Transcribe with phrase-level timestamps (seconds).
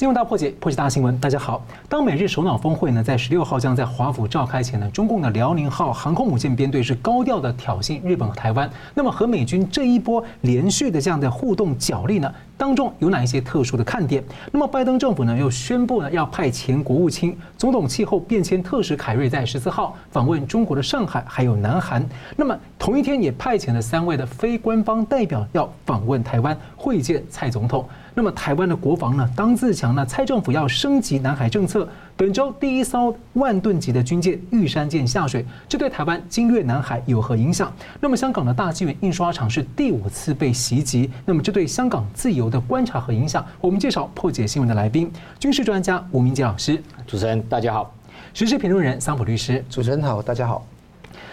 [0.00, 1.18] 新闻大破解，破解大新闻。
[1.18, 8.70] 大家好，当美日首脑峰会呢在十六号将在华府召开前呢，中共的辽宁号航空母舰编队是高调的挑衅日本和台湾。
[8.94, 14.24] 那么和美军这一波连续的这样的互动角力呢，当中有哪一些特殊的看点？
[14.50, 22.02] 那么拜登政府呢又宣布呢要派前国务卿、总统气候变迁特使凯瑞在十四号访问中国的上海还有南韩。
[22.36, 27.84] 那么同一天也派遣了三位的非官方代表要访问台湾会见蔡总统。
[28.14, 29.28] 那么台湾的国防呢？
[29.36, 30.04] 当自强呢？
[30.04, 31.88] 蔡政府要升级南海政策。
[32.16, 37.72] 本周第一艘万吨级的军舰玉山舰下水，这对台湾经略南海有何影响？
[37.98, 43.44] 那么香港的大纪元印刷厂是第五次被袭击，那么这对香港自由的观察和影响？
[43.60, 46.82] 我们介绍破解新闻的来宾，军事专家吴明杰老师。
[47.06, 47.94] 主持人大家好，
[48.34, 49.64] 时事评论人桑普律师。
[49.70, 50.66] 主持人好，大家好。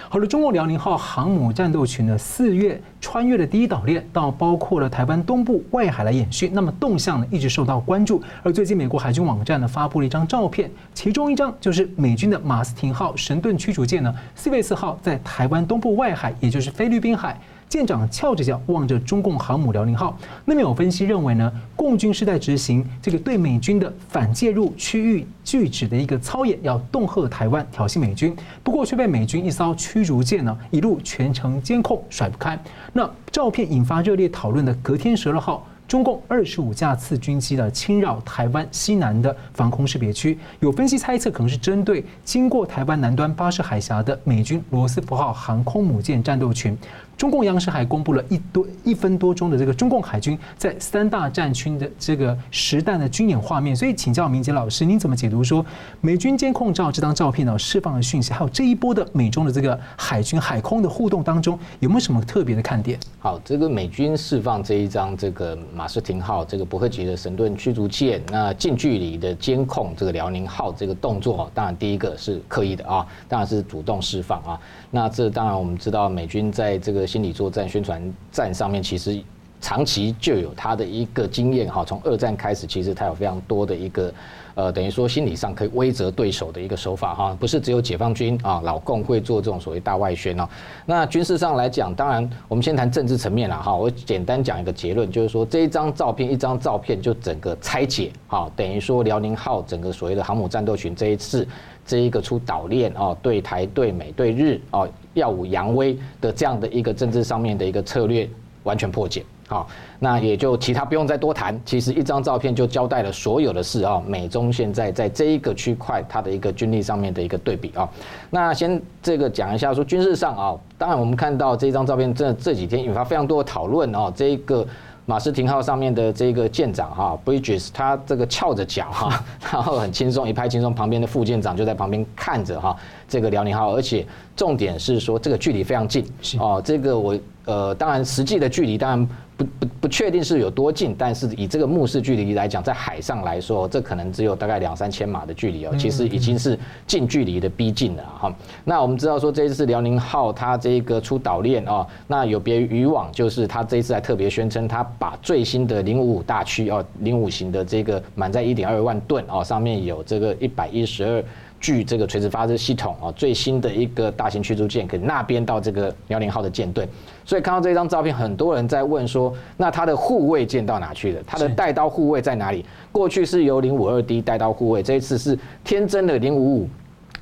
[0.09, 8.23] 好了，中共辽宁号航母战斗群呢，四月穿越了第一岛链，到包括了台湾东部外海来演训，那么动向呢一直受到关注。
[8.41, 17.37] 而最近美国海军网站呢发布了一张照片，其中一张就是美军的马斯廷号神盾驱逐舰呢，四月四号在台湾东部外海，也就是菲律宾海。
[17.69, 28.35] 舰长翘着脚望着中共航母辽宁号，那么有分析认为呢，共军是在执行这个对美军的反介入区域拒止的一个操演，要恫吓台湾，挑衅美军。
[28.63, 32.57] 不过却被美军一艘驱逐舰呢一路全程监控，甩不开。
[32.93, 35.67] 那照片引发热烈讨论的隔天十二号。
[35.87, 46.77] 中共二十五架次军机的侵扰台湾西南的防空识别区，有分析猜测，可能是针对经过台湾南端巴士海峡的美军罗斯福号航空母舰战斗群。
[47.15, 53.75] 中共央视还公布了一多一分多钟的这个中共海军在三大战区的这个实弹的军演画面。
[53.75, 55.65] 所以请教明杰老师，您怎么解读说
[55.99, 62.99] 美军监控照这张照片呢释放的讯息，还有这一波的美中的这个海军海空的互动当中，有没有什么特别的看点？
[63.27, 65.53] 好，这个美军释放这一张这个。
[65.75, 74.57] 马斯廷号这个伯克级的神盾驱逐舰，那近距离的监控这个辽宁号这个动作，当然第一个是刻意的啊，当然是主动释放啊。
[74.89, 78.01] 那这当然我们知道，美军在这个心理作战、宣传
[78.31, 79.21] 战上面，其实
[79.59, 81.83] 长期就有他的一个经验哈。
[81.83, 84.09] 从二战开始，其实他有非常多的一个。
[84.57, 90.49] 呃，等于说心理上可以威慑对手的一个手法哈，不是只有解放军啊，老共会做这种所谓大外宣哦。
[90.83, 93.75] 那军事上来讲，当然我们先谈政治层面了哈。
[93.75, 101.47] 我简单讲一个结论，就是说这一张照片，一张照片就整个拆解啊，等于说辽宁号整个所谓的航母战斗群这一次
[101.85, 108.27] 这一个出岛链哦，对台对美对日哦耀武扬威的这样的一个政治上面的一个策略
[108.63, 109.23] 完全破解。
[109.47, 109.65] 好，
[109.99, 111.57] 那也就其他不用再多谈。
[111.63, 114.03] 其实一张照片就交代了所有的事啊。
[114.05, 117.89] 美中现在在这一个区块，它的一个军力上面的一个对比啊。
[118.29, 124.11] 那先这个讲一下说军事上啊，当然我们看到这张照片，这这几天引发非常多的讨论啊。
[124.13, 124.67] 这一个
[125.05, 132.75] 马斯廷号上面的这个舰长哈，Bridges，他这个翘着脚哈， 然后很轻松一拍轻松，旁边的副舰长就在旁边看着哈，
[133.07, 136.05] 这个辽宁号，而且重点是说这个距离非常近
[136.39, 136.61] 哦。
[136.63, 139.09] 这个我呃，当然实际的距离当然。
[139.37, 146.57] 不不不确定是有多近，但是以这个目视距离来讲，在海上来说，这可能只有大概两三千码的距离哦，其实已经是
[146.87, 148.35] 近距离的逼近了哈。
[148.65, 161.23] 那我们知道说，这一次辽宁号它这个出岛链哦，那有别于以往，就是它这一次还特别宣称，它把最新的零五五大驱哦，零五型的这个满载一点二万吨哦，上面有这个一百一十二。
[161.59, 166.87] 据这个垂直发射系统啊，最新的一个大型驱逐舰可以纳编到这个辽宁号的舰队，
[167.25, 171.21] 所以看到这张照片，很多人在问说，那它的护卫舰到哪去了？
[171.25, 172.63] 它的带刀护卫在哪里？
[172.91, 176.69] 过去是由零五二 D 带刀护卫，这一次是天真的零五五，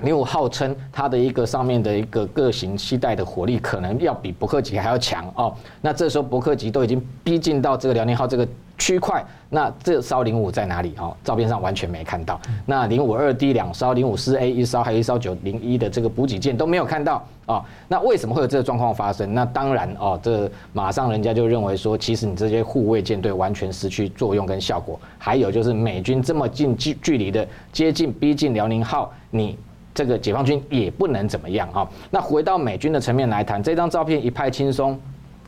[0.02, 5.56] 零五号称它的一个上面的一个各型携带的火力可能要比伯克级还要强哦。
[5.82, 8.48] 那这时候伯克级都已经逼近到这个辽宁号这个。
[8.78, 10.94] 区块，那这艘零五在哪里？
[10.98, 12.40] 哈，照片上完全没看到。
[12.66, 17.64] 那零五二 D 两艘，零五四 A 一艘，还有一艘九零一的这个补给舰都没有看到啊。
[17.88, 19.34] 那为什么会有这个状况发生？
[19.34, 25.00] 那当然哦，这马上人家就认为说，其实你这些护卫舰队完全失去作用跟效果。
[25.18, 29.58] 还有就是美军这么近距距离的接近逼近辽宁号，你
[29.94, 31.88] 这个解放军也不能怎么样哈。
[32.12, 35.00] 那回到美军的层面来谈，这张照片一派轻松。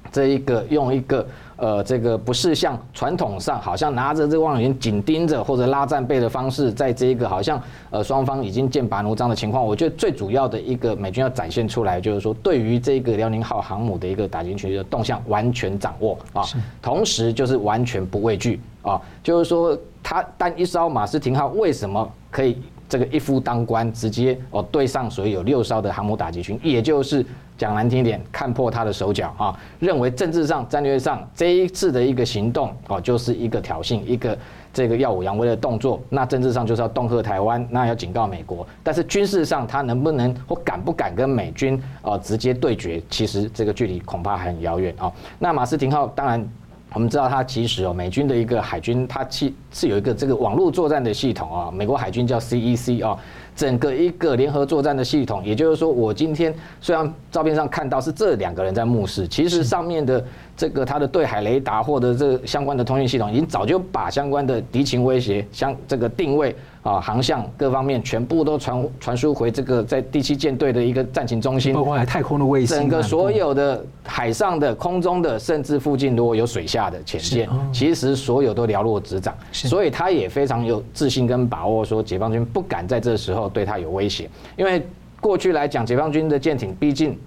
[0.09, 1.27] 这一个用一个
[1.57, 16.17] 呃，这个不是像传统上好像拿着这个望远镜紧盯着或者拉战备的方式，在这一个好像呃双方已经剑拔弩张的情况，我觉得最主要的一个美军要展现出来，就是说对于这个辽宁号航母的一个打击群的动向完全掌握。
[16.33, 16.43] 啊，
[16.81, 18.59] 同时就是完全不畏惧。
[18.83, 27.25] 啊，就是说他单一艘马斯廷号为什么可以这个一夫当关，直接哦对上所以有六艘的航母打击群，也就是。
[27.57, 29.59] 讲难听一点，看破他的手脚啊！
[29.79, 34.37] 认为政治上、战略上这一次的一个行动哦，就是一个挑衅，一个
[34.71, 38.65] 这个耀武扬威的动作，那政治上就是要恫吓台湾，那要警告美国。
[38.83, 43.01] 但是军事上，他能不能或敢不敢跟美军啊直接对决？
[43.09, 45.11] 其实这个距离恐怕还很遥远啊。
[45.39, 46.47] 那马斯廷号当然。
[46.93, 51.69] 我们知道，它其实哦，美军的一个海军，它其是有一个这个网络作战的系统啊。
[51.69, 53.15] 美国海军叫 CEC 啊，
[53.57, 55.43] 整个一个联合作战的系统。
[55.43, 60.23] 也就是说，我今天虽然照片上看到是这两个人在目视，其实上面的。
[60.57, 79.37] 这个他的对海雷达或者这相关的通讯系统，已经早就把相关的敌情威胁、相这个定位啊、航向各方面全部都传传输回这个在第七舰队的一个战情中心，包括太空的卫星，整个所有的海上的、空中的，甚至附近如果有水下的潜舰，其实所有都了落指掌。
[79.51, 84.81] 所以他也非常有自信跟把握，说解放军不敢在这时候对他有威胁，因为
[85.19, 87.17] 过去来讲，解放军的舰艇毕竟。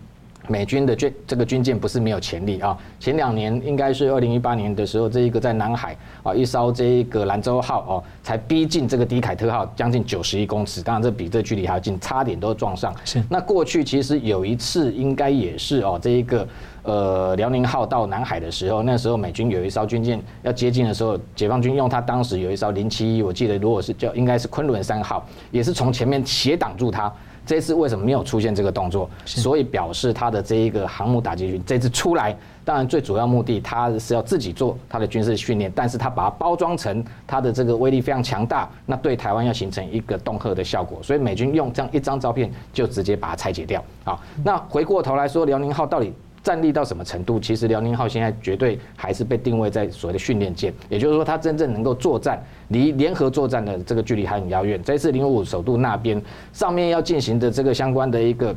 [0.49, 12.95] 美军的军这个军舰不是没有潜力啊，前两年应该是二零一八年的时候，这一个在南海啊，一艘这一个兰州号哦，才逼近这个迪凯特号将近九十一公尺，当然这比这距离还要近，差点都撞上。
[13.05, 13.23] 是。
[13.29, 16.49] 那过去其实有一次应该也是哦，这一个
[16.83, 27.13] 呃辽宁号到南海的时候，那时候美军有一艘军舰要接近的时候，解放军用它当时有一艘零七一，我记得如果是叫应该是昆仑三号，也是从前面斜挡住它。
[27.51, 29.11] 这次为什么没有出现这个动作？
[29.25, 32.33] 所以表示他的这一个航母打击群这次出来，
[32.65, 43.83] 当然最主要目的他是要自己做他的军事训练，但是他把它包装成他的这个威力非常强大，那对台湾要形成一个恫吓的效果，所以美军用这样一张照片就直接把它拆解掉。
[44.05, 46.13] 好，那回过头来说，辽宁号到底？
[46.43, 47.39] 战力到什么程度？
[47.39, 54.83] 其实辽宁号现在绝对还是被定位在所谓的训练舰，也就是说，它真正能够作战，离联合作战的这个距离还很遥远。
[54.83, 56.21] 这次零五五首都那边
[56.53, 58.57] 上面要进行的这个相关的一个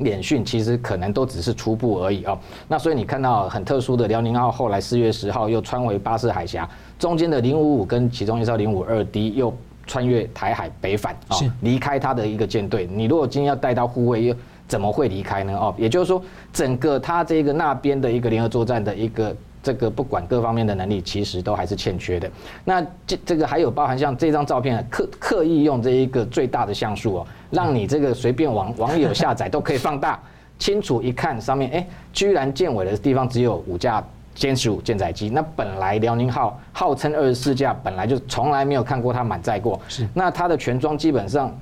[0.00, 2.38] 演训，其实可能都只是初步而已哦。
[2.68, 6.68] 那所以你看到很特殊的辽宁号，后来四月十号又穿回巴士海峡，
[6.98, 9.54] 中间的零五五跟其中一艘零五二 D 又
[9.86, 12.86] 穿越台海北返啊，离开它的一个舰队。
[12.92, 14.36] 你如果今天要带到护卫又。
[14.72, 15.52] 怎么会离开呢？
[15.54, 22.30] 哦，也就是说，整个他这个那边的一个联合作战的一个这个不管各方面的能力，其实都还是欠缺的。
[22.64, 30.18] 那这这个还有包含像这张照片，刻刻意用这一个最大的像素哦，让你这个随便网网友下载都可以放大，
[30.58, 34.02] 清楚一看上面，哎，居然舰尾的地方只有五架
[34.34, 35.28] 歼十五舰载机。
[35.28, 39.78] 那本来辽宁号号称二十四架，本来就从来没有看过它满载过。
[39.86, 41.54] 是，那它的全装基本上。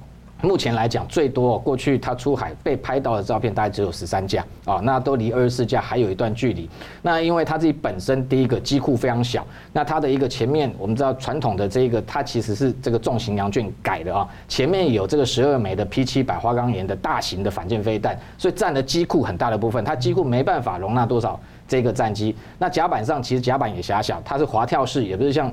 [0.43, 6.69] 目前来讲，最多过去他出海被拍到的照片大概只有十三架啊，那都离二十四架还有一段距离。
[7.03, 21.39] 那因为它自己本身第一个机库非常小，那它的一个前面我们知道传统的这个它其实是这个重型羊圈改的啊，前面有这个十二枚的 P 七百花岗岩的大型的反舰飞弹，所以占了机库很大的部分，它几乎没办法容纳多少
[21.69, 22.35] 这个战机。
[22.59, 25.53] 那甲板上其实甲板也狭小，它是滑跳式，也不是像。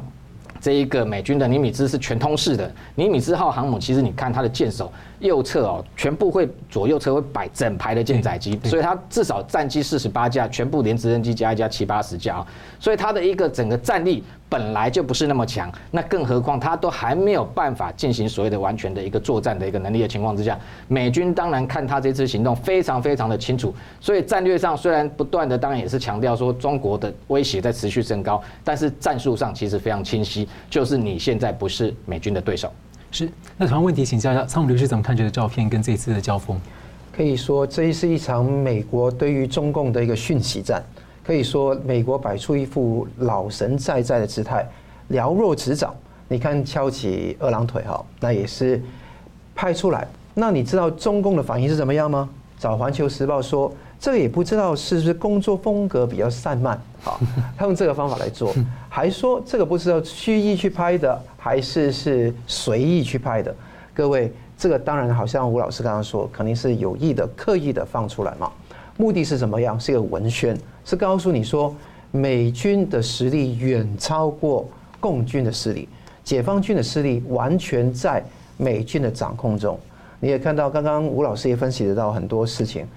[0.60, 12.48] 这一个美军的尼米兹是全通式的，尼米兹号航母其实你看它的舰首右侧哦，全部会左右侧会摆整排的舰载机，所以它至少战机四十八架，全部连直升机加一加七八十架啊，
[12.80, 20.58] 所以它的一个整个战力本来就不是那么强，那更何况他都还没有办法进行所谓的完全的一个作战的一个能力的情况之下，
[20.88, 32.72] 美军当然看他这次行动非常非常的清楚，所以战略上虽然不断的当然也是强调说中国的威胁在持续升高，但是战术上其实非常清晰，就是你现在不是美军的对手。
[33.12, 36.60] 是，那同样问题请教一下仓姆律师怎么看这个照片跟这次的交锋？
[37.12, 40.84] 可以说，这是一场美国对于中共的一个讯息战。
[41.28, 44.66] 可以说，美国摆出一副老神在在的姿态，
[45.10, 45.94] 了若指掌。
[46.30, 48.82] 你看，翘起二郎腿哈，那也是
[49.54, 50.08] 拍出来。
[50.34, 52.30] 那你知道中共的反应是怎么样吗？
[52.58, 53.70] 找《环球时报》说，
[54.00, 57.20] 这个也不知道是不是工作风格比较散漫，好，
[57.58, 58.54] 他用这个方法来做，
[58.88, 63.54] 还说这个不知道蓄意去拍的，还是是随意去拍的。
[63.94, 68.50] 各位，这个当然好像吴老师刚刚说，肯定是有意的、刻意的放出来嘛。
[68.96, 69.78] 目的是怎么样？
[69.78, 70.58] 是一个文宣，
[70.88, 71.76] 是告诉你说，
[72.12, 74.66] 美军的实力远超过
[75.02, 75.90] 共军的实力，
[76.24, 78.24] 解放军的实力完全在
[78.56, 79.78] 美军的掌控中。
[80.22, 82.88] 你也看到，刚刚吴老师也分析得到很多事情。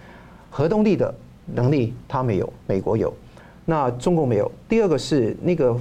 [0.51, 1.13] 核动力的
[1.47, 3.13] 能力，他没有，美国有，
[3.65, 4.49] 那中共没有。
[4.69, 5.77] 第二个是那个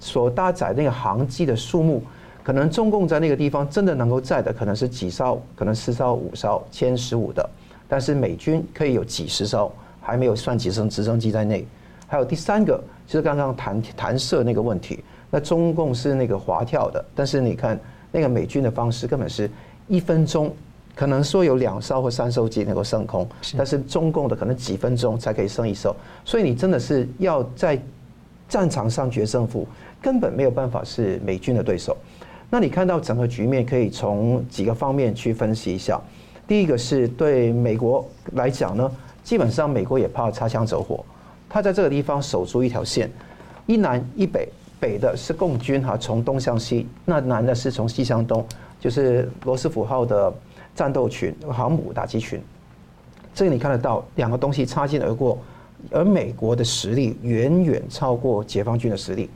[0.00, 2.02] 所搭载那个航机的数目，
[2.44, 7.48] 可能中共在那个地方真的能够载的可能是几艘，可能四艘、五艘、歼十五的，
[7.88, 9.72] 但是美军可以有几十艘，
[10.08, 11.66] 还没有算几艘直升机在内。
[12.06, 17.78] 还有第三个就是刚刚弹弹射那个问题，那中共是那个滑跳的，但是你看
[18.10, 19.50] 那个美军的方式根本是
[19.86, 20.50] 一分钟。
[20.94, 23.24] 可能说有两艘或三艘机能够升空，
[23.56, 27.80] 但是中共的可能几分钟才可以升一艘，所以你真的是要在
[28.48, 29.64] 战场上决胜负，
[30.02, 31.96] 根本没有办法是美军的对手。
[32.50, 36.00] 那你看到整个局面，可以从几个方面去分析一下。
[36.48, 38.90] 第一个是对美国来讲呢，
[39.28, 41.04] 基本上美国也怕擦枪走火，
[41.50, 43.10] 他在这个地方守住一条线，
[43.66, 44.48] 一南一北，
[44.80, 48.42] 北的是共军哈，从东向西；那南的是从西向东，
[48.80, 50.32] 就是罗斯福号的
[50.74, 52.40] 战斗群、航母打击群。
[53.34, 55.38] 这个你看得到，两个东西擦肩而过，
[55.90, 59.28] 而美国的实力远远超过解放军的实力。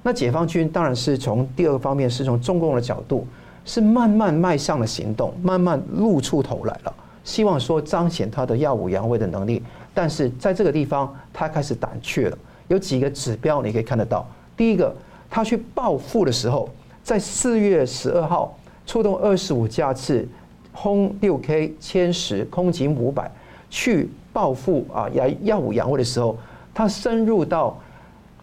[0.00, 3.26] 那解放军当然是从第二个方面，是从中共的角度，
[3.64, 6.94] 是慢慢迈向了行动，慢慢露出头来了，
[7.30, 9.62] 希望说彰显他的耀武扬威的能力。
[9.94, 12.36] 但是在这个地方，他开始胆怯了。
[12.66, 14.26] 有几个指标你可以看得到。
[14.56, 14.92] 第一个，
[15.30, 16.68] 他去报复的时候，
[17.04, 20.26] 在四月十二号出动二十五架次
[20.72, 23.30] 轰六 K 歼十空警五百
[23.70, 26.36] 去报复啊，来耀武扬威的时候，
[26.74, 27.78] 他深入到。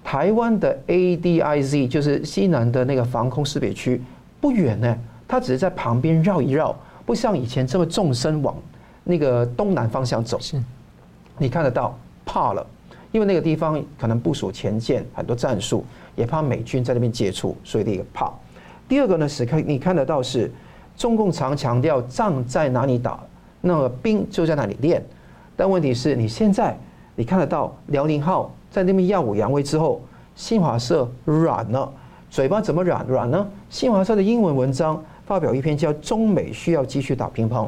[0.04, 4.02] 台湾的 ADIZ 就是西南的那个防空识别区
[4.40, 6.74] 不远呢，他只是在旁边绕一绕，
[7.06, 8.56] 不像以前这么纵深往
[9.08, 10.38] 那个东南方向走。
[10.40, 10.62] 是，
[11.38, 12.66] 你看得到怕了，
[13.12, 15.86] 因为那个地方可能部署前线很多战术，
[16.16, 18.32] 也怕美军在那边接触，所以第一个怕。
[18.88, 20.52] 第二个呢是看你看得到是
[20.96, 23.20] 中共常强调仗在哪里打，
[23.62, 25.04] 那个兵就在哪里练，
[25.56, 26.78] 但问题是你现在
[27.16, 28.52] 你看得到辽宁号。
[28.70, 30.02] 在那边耀武扬威之后，
[30.36, 31.92] 新华社软了，
[32.30, 33.48] 嘴巴怎么软软呢？
[33.70, 37.64] 新华社的英文文章发表一篇叫《中美需要继续打乒乓》，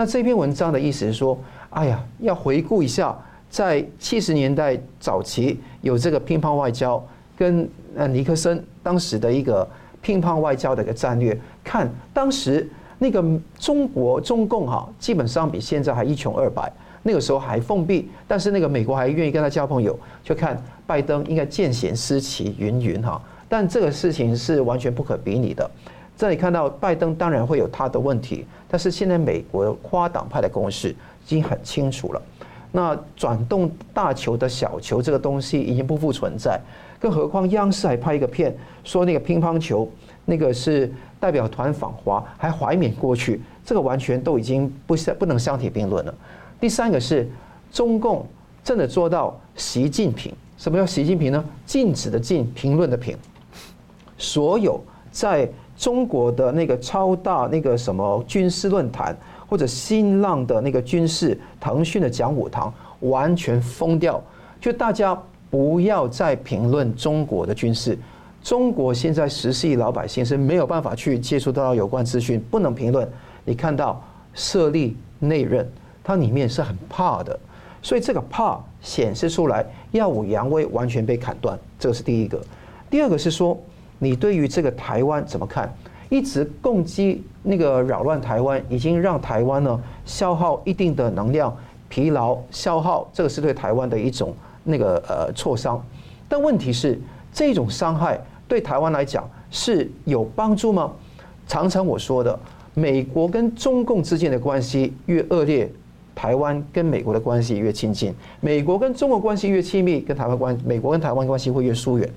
[0.00, 1.36] 那这篇文章的意思是说，
[1.70, 3.12] 哎呀，要回顾一下，
[3.50, 7.04] 在七十年代早期有这个乒乓外交，
[7.36, 9.68] 跟呃尼克森当时的一个
[10.00, 13.20] 乒乓外交的一个战略，看当时那个
[13.58, 16.72] 中国中共哈，基本上比现在还一穷二白。
[17.02, 23.20] 那个时候还封闭，但是那个美国还愿意跟他交朋友，就看拜登应该见贤思齐云云哈。
[23.48, 25.68] 但这个事情是完全不可比拟的。
[26.18, 30.94] 这里看到拜登当然会有他的问题，但是现在美国跨党派的共识已
[31.24, 32.20] 经很清楚了。
[32.72, 36.60] 那转动大球的小球这个东西已经不复存在，
[36.98, 39.88] 更何况央视还拍一个片说那个乒乓球
[40.24, 46.12] 那个是代表团访华还怀缅过去，这个完全都已经不相不能相提并论了。
[46.58, 47.30] 第三个是
[47.70, 48.26] 中共
[48.64, 51.44] 真的做到习近平，什么叫习近平呢？
[51.64, 53.16] 禁止的禁，评论的评。
[54.18, 54.82] 所有
[55.12, 55.48] 在
[55.78, 59.16] 中国的那个超大那个什么军事论坛，
[59.48, 62.70] 或者新浪的那个军事，腾讯的讲武堂，
[63.00, 64.22] 完全封掉，
[64.60, 65.18] 就大家
[65.48, 67.98] 不要再评论中国的军事。
[68.42, 73.08] 中国现在十四亿老百姓是没有办法去接触到有关资讯，不能评论。
[73.44, 74.02] 你看到
[74.34, 75.66] 设立内任。
[76.04, 77.38] 它里面是很怕的，
[77.82, 82.40] 所以这个怕显示出来，耀武扬威完全被砍断，这是第一个。
[82.88, 83.54] 第二个是说，
[83.98, 85.72] 你对于这个台湾怎么看？
[86.08, 91.54] 一直攻击那个扰乱台湾，已经让台湾呢消耗一定的能量、
[91.88, 95.84] 疲劳、消耗，这个是对台湾的一种那个呃挫伤。
[96.28, 96.98] 但问题是，
[97.32, 100.92] 这种伤害对台湾来讲是有帮助吗？
[101.46, 102.38] 常常我说的，
[102.74, 105.70] 美国跟中共之间的关系越恶劣。
[106.14, 112.10] 台湾跟美国的关系越亲近，美国跟中国关系越亲密，跟台湾关美国跟台湾关系会越疏远。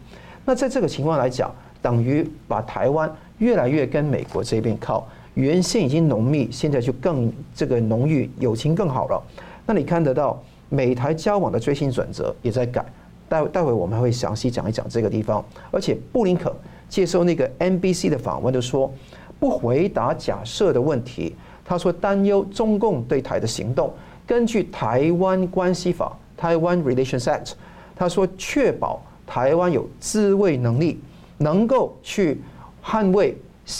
[0.43, 9.21] 那在这个情况来讲，等于把台湾越来越跟美国这边靠，原先已经浓密，现在就更这个浓郁，友情更好了。
[9.65, 12.85] 那你看得到美台交往的最新准则也在改，
[13.27, 15.43] 待待会我们还会详细讲一讲这个地方。
[15.71, 16.51] 而且布林肯
[16.87, 18.91] 接受那个 NBC 的访问就说，
[19.39, 21.35] 不回答假设的问题。
[21.63, 23.93] 他说担忧中共对台的行动，
[24.27, 27.53] 根据台湾关系法（台湾 Relations Act），
[27.95, 30.99] 他说确保台湾有自卫能力，
[31.41, 32.39] 能够去
[32.83, 33.35] 捍卫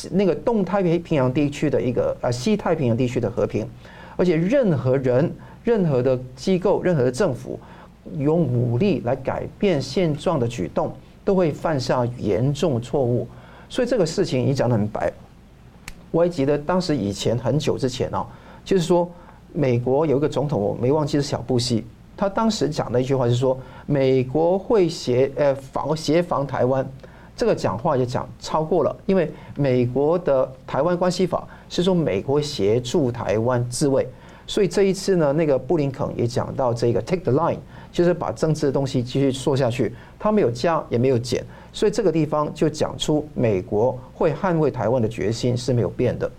[0.09, 3.67] 那个东太平洋地区的一个呃西太平洋地区的和平，
[4.17, 5.31] 而且任何人、
[5.63, 7.59] 任何的机构、任何的政府
[8.17, 10.91] 用武力来改变现状的举动，
[11.23, 13.27] 都会犯下严重错误。
[13.69, 15.11] 所以这个事情你讲得很白。
[16.09, 18.25] 我还记得当时以前很久之前啊，
[18.65, 19.09] 就是说
[19.53, 21.85] 美国有一个总统，我没忘记是小布希，
[22.17, 26.85] 他当时讲的一句话是说，美国会协呃防协防台湾，
[27.35, 34.07] 这个讲话也讲超过了，因为美国的台湾关系法是说美国协助台湾自卫，
[34.45, 37.57] 所以这一次呢，那个布林肯也讲到这个 take the line，
[37.91, 41.43] 就是把政治的东西继续说下去，他没有加也没有减。
[41.73, 46.29] 所以这个地方就讲出美国会捍卫台湾的决心是没有变的。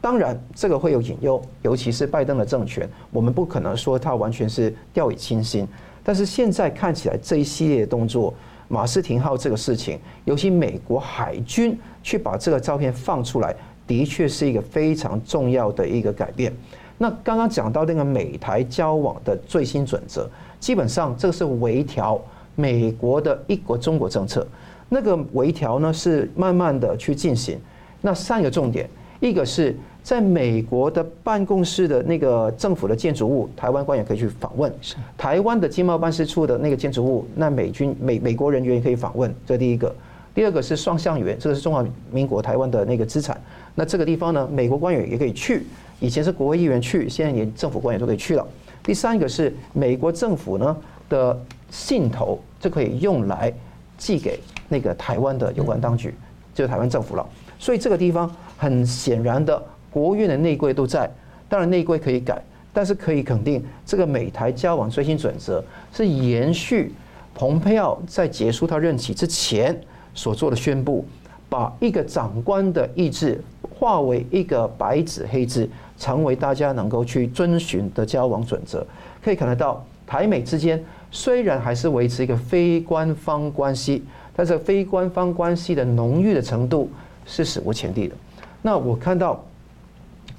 [0.00, 5.68] 当然，这个会有隐忧，尤其是拜登的政权，我们不可能说他完全是掉以轻心。
[6.02, 8.32] 但是现在看起来这一系列的动作，
[8.72, 13.52] 马斯廷号这个事情，尤其美国海军去把这个照片放出来，
[13.84, 16.52] 的确是一个非常重要的一个改变。
[16.96, 22.20] 那刚刚讲到那个美台交往的最新准则，基本上这个是微调
[22.54, 24.46] 美国的一国中国政策。
[24.88, 27.58] 那个微调呢是慢慢的去进行。
[28.00, 29.76] 那三个重点，一个是。
[30.02, 34.70] 在美国的办公室的那个政府的建筑物，台湾官员可以去访问；
[35.16, 39.32] 台湾的经贸办事处的那个建筑物，那美军美美国人员也可以访问。
[39.46, 39.94] 这第一个，
[40.34, 43.40] 第二个是双向园，这个是中华民国台湾的那个资产。
[43.74, 45.64] 那这个地方呢，美国官员也可以去，
[46.00, 48.46] 以前是国会议员去，现在连政府官员都可以去了。
[48.82, 50.76] 第三个是美国政府呢
[51.08, 51.38] 的
[51.70, 53.52] 信头，就可以用来
[53.98, 56.14] 寄给那个台湾的有关当局，
[56.54, 57.24] 就是台湾政府了。
[57.58, 59.62] 所以这个地方很显然的。
[59.90, 61.10] 国务院的内规都在，
[61.48, 62.40] 当然内规可以改，
[62.72, 66.92] 但是可以肯定，这个美台交往最新准则是延续
[67.34, 69.78] 蓬佩奥在结束他任期之前
[70.14, 71.04] 所做的宣布，
[71.48, 75.68] 把一个长官的意志化为一个白纸黑字，
[75.98, 78.86] 成为大家能够去遵循的交往准则。
[79.22, 80.80] 可以看得到，台美之间
[81.10, 84.04] 虽然还是维持一个非官方关系，
[84.36, 86.88] 但是非官方关系的浓郁的程度
[87.26, 88.14] 是史无前例的。
[88.62, 89.44] 那我看到。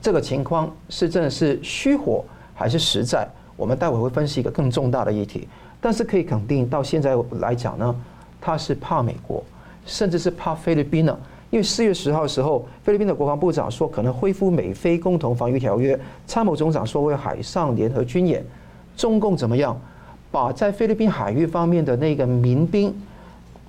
[0.01, 2.24] 这个情况是真的是虚火
[2.55, 3.27] 还是实在？
[3.55, 5.48] 我们待会会分析一个更重大的议题。
[5.79, 7.96] 但是可以肯定，到现在来讲呢，
[8.39, 9.43] 他是怕美国，
[9.86, 11.15] 甚至是怕菲律宾呢。
[11.51, 18.43] 因为四月十号的时候，菲律宾的国防部长说可能恢复美菲共同防御条约，参谋总长说为海上联合军演。
[18.98, 19.79] 中共怎么样？
[20.31, 22.96] 把在菲律宾海域方面的那个民兵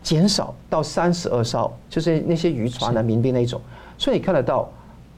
[0.02, 3.60] 减少到三十二艘，就是那些渔船的民兵那种。
[3.98, 4.70] 所以你看得到。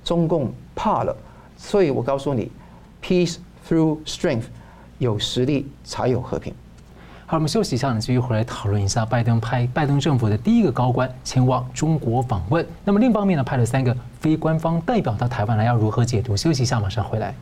[0.04, 1.16] 中共怕了，
[1.56, 2.52] 所以我告诉你
[3.02, 4.44] ，peace through strength，
[4.98, 6.54] 有实力才有和平。
[7.26, 12.64] 好，我们休息一下，呢，继续回来讨论一下拜登派拜登政府的第一个高官前往中国访问。
[12.84, 16.36] 那么另一方面呢，派了三个非官方代表到台湾来，要如何解读？
[16.36, 17.34] 休息一下，马上回来。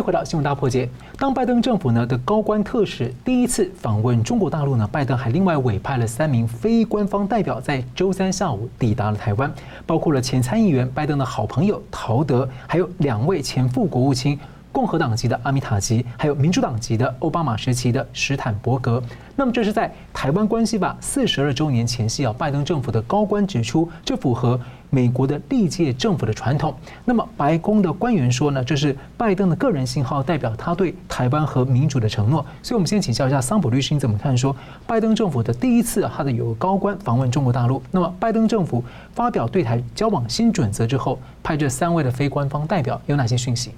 [0.00, 0.88] 回到新闻大破解。
[1.18, 9.52] 当拜登政府呢的高官特使第一次访问中国大陆呢，拜登还另外委派了三名非官方代表，在周三下午抵达了台湾，
[9.86, 14.38] 包括了前参议员拜登的好朋友陶德，还有两位前副国务卿。
[14.72, 19.02] 共和党籍的阿米塔吉，还有民主党籍的奥巴马时期的史坦伯格。
[19.34, 24.58] 那么这是在台湾关系法四十二周年前夕啊，拜登政府的高官指出，这符合
[24.90, 26.74] 美国的历届政府的传统。
[27.04, 32.44] 那么白宫的官员说呢，这是拜登的个人信号，代表他对台湾和民主的承诺。
[32.62, 34.36] 所以，我们先请教一下桑普律师，你怎么看？
[34.36, 34.54] 说
[34.86, 37.82] 拜登政府的第一次，他的有高官访问中国大陆。
[37.90, 43.70] 那么，拜登政府发表对台交往新准则之后，派这三位的非官方代表有哪些讯息？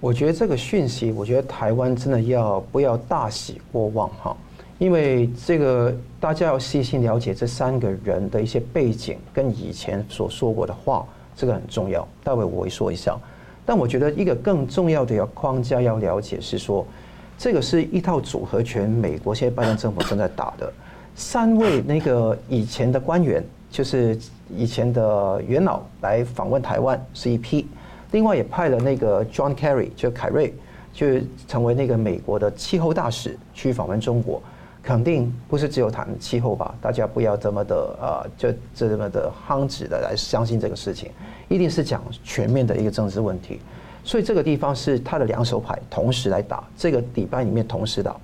[0.00, 4.36] 我觉得这个讯息，我觉得台湾真的要不要大喜过望哈？
[4.78, 11.04] 因为这个大家要细心了解这三个人的一些背景跟以前所说过的话，
[11.36, 12.06] 这个很重要。
[12.22, 13.16] 待会我会说一下。
[13.66, 16.86] 但我觉得一个更重要的要框架要了解是说，
[17.36, 20.72] 这个是一套组合拳，美国现在拜登政府正在打的。
[21.14, 24.16] 三位那个以前的官员，就是
[24.56, 27.66] 以前的元老来访问台湾是一批。
[28.12, 30.54] 另外也派了那个 John Kerry，就凯瑞，
[30.94, 31.06] 就
[31.46, 34.40] 成为那个美国的气候大使去访问中国，
[34.88, 36.74] 肯定不是只有谈气候吧？
[36.80, 41.10] 大家不要这么的呃，就这么的夯直的来相信这个事情，
[41.46, 43.60] 一定是讲全面的一个政治问题。
[44.02, 48.16] 所以这个地方是他的两手牌同时来打，这个礼拜里面同时打。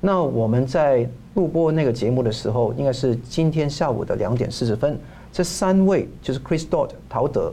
[0.00, 4.98] 那我们在录播那个节目的时候，应该是今天下午的两点四十分，
[5.30, 7.52] 这三位就是 Chris Dodd 陶德、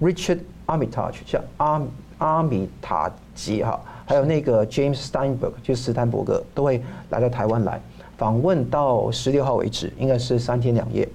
[0.00, 0.38] Richard。
[0.66, 1.82] Armitage 叫阿
[2.16, 7.78] 阿米塔吉哈，还有那个 James Steinberg，就是斯坦伯格，都会来到台湾来
[8.16, 11.08] 访问，到十六号为止，应该是三天两夜。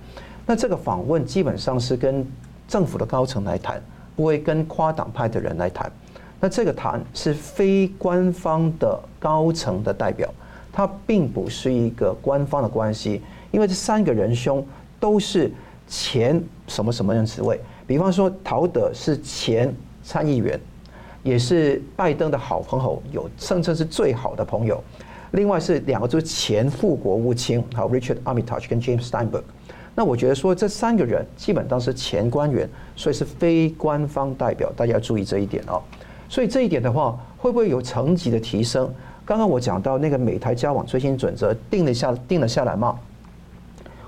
[0.45, 2.25] 那这个访问基本上是跟
[2.67, 3.81] 政府的高层来谈，
[4.15, 5.91] 不会跟跨党派的人来谈。
[6.39, 10.33] 那这个谈是非官方的高层的代表，
[10.71, 14.65] 他并不是一个官方的关系，因为这三个人兄
[14.99, 15.51] 都是
[15.87, 17.59] 前什么什么人职位。
[17.85, 20.59] 比方说，陶德是前参议员，
[21.23, 24.81] 也是拜登的好朋友，有甚至是最好的朋友。
[25.31, 29.43] 另外是两个就是前副国务卿，好，Richard Armitage 跟 James Steinberg。
[29.95, 35.81] 那我觉得说这三个人基本当时前官员，所以是非官方代表，大家要注意这一点哦。
[36.29, 38.89] 所以这一点的话，会不会有层级的提升？
[39.25, 42.97] 刚刚我讲到那个美台交往最新准则定了下定了下来吗？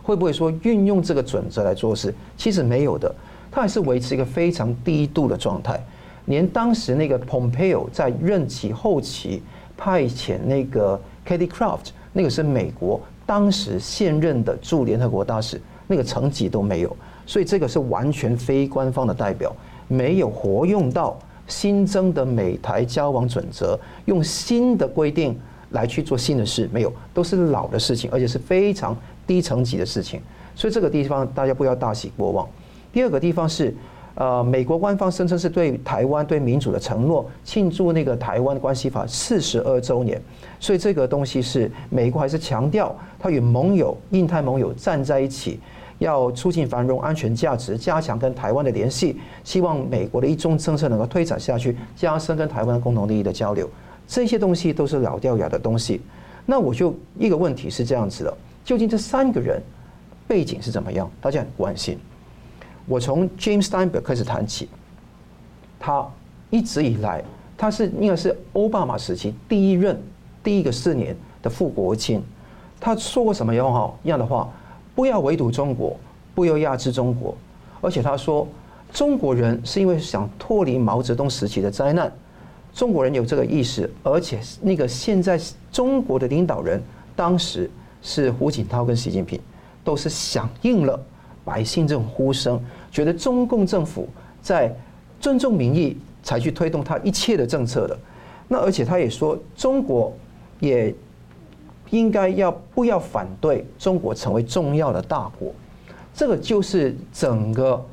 [0.01, 2.13] 会不会说运用这个准则来做事？
[2.35, 3.13] 其实没有的，
[3.51, 5.79] 他还是维持一个非常低度的状态。
[6.25, 9.43] 连当时那个 Pompeo 在任期后期
[9.75, 10.99] 派遣那个
[11.31, 16.93] Katie Craft，那个是美国当时现任的驻联合国大使，那个层级都没有。
[17.25, 19.55] 所以这个是完全非官方的代表，
[19.87, 21.17] 没有活用到
[21.47, 25.39] 新增的美台交往准则，用新的规定
[25.69, 28.93] 来去做新的事，没有，都是老的事情，而且是非常。
[29.27, 30.19] 低层级的事情，
[30.55, 32.45] 所以这个地方大家不要大喜过望。
[32.91, 33.73] 第二个地方是，
[34.15, 40.21] 呃，美国官方声称是对台湾对民主的承诺，庆祝那个台湾关系法四十二周年，
[40.59, 45.59] 所以这个东西是美国还是强调他与盟友、印太盟友站在一起，
[45.97, 53.69] 要促进繁荣、安全价值，加强跟台湾的联系，希望美国的一中政策能够推展下去，加深跟台湾共同利益的交流。
[54.05, 56.01] 这些东西都是老掉牙的东西。
[56.45, 58.37] 那我就一个问题是这样子的。
[58.65, 59.61] 究竟这三个人
[60.27, 61.09] 背景是怎么样？
[61.21, 61.97] 大家很关心。
[62.85, 64.67] 我从 James Steinberg 开始谈起，
[65.79, 66.05] 他
[66.49, 67.23] 一直以来
[67.57, 70.01] 他是应该是奥巴马时期第一任
[70.43, 72.21] 第一个四年的副国务卿。
[72.79, 74.49] 他说过什么样哈样的话？
[74.95, 75.95] 不要围堵中国，
[76.35, 77.35] 不要压制中国。
[77.79, 78.47] 而且他说，
[78.91, 82.11] 中国人是因为想脱离毛泽东时期的灾难，
[82.73, 85.39] 中国人有这个意识，而且那个现在
[85.71, 86.81] 中国的领导人
[87.15, 87.69] 当时。
[88.03, 89.39] 是胡锦涛跟习近平，
[89.83, 90.99] 都是响应了
[91.43, 92.59] 百姓这种呼声，
[92.91, 94.07] 觉得中共政府
[94.41, 94.73] 在
[95.19, 97.97] 尊重民意才去推动他一切的政策的。
[98.47, 100.13] 那而且他也说，中国
[100.59, 100.93] 也
[101.89, 105.53] 应该要不要反对中国成为重要的大国？
[106.13, 107.83] 这个就是整个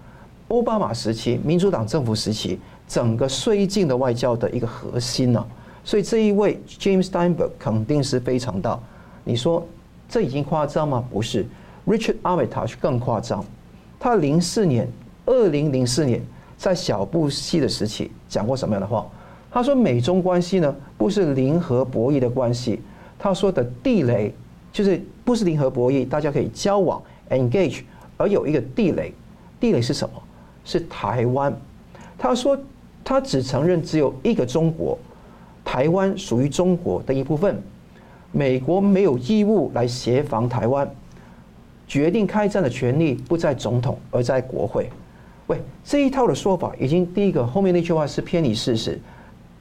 [0.48, 5.46] 奥巴马时期、民主党政府时期整个绥靖的外交的一个核心呢。
[5.84, 8.78] 所以这一位 James Steinberg 肯定是非常大。
[9.24, 9.66] 你说？
[10.10, 11.04] 这已经夸张吗？
[11.10, 11.44] 不是
[11.88, 13.44] ，Richard Armitage 更夸张。
[13.98, 14.86] 他零四年，
[15.26, 16.22] 二零零四年，
[16.56, 19.06] 在小布希的时期讲过什么样的话？
[19.50, 22.80] 他说美中关系呢，不是零和博弈的关系。
[23.18, 24.32] 他说的地雷
[24.70, 27.80] 就是不是零和博弈，大家可以交往 engage，
[28.16, 29.12] 而有一个地雷，
[29.58, 30.22] 地雷是什么？
[30.64, 31.52] 是台湾。
[32.18, 32.56] 他说
[33.02, 34.98] 他只承认只有一个中国，
[35.64, 37.60] 台湾属于中国的一部分。
[38.30, 40.88] 美国没有义务来协防台湾，
[41.88, 44.90] 决定开战的权利不在总统，而在国会。
[45.46, 49.00] 喂，这一套的说法已经第一个后面那句话是偏离事实，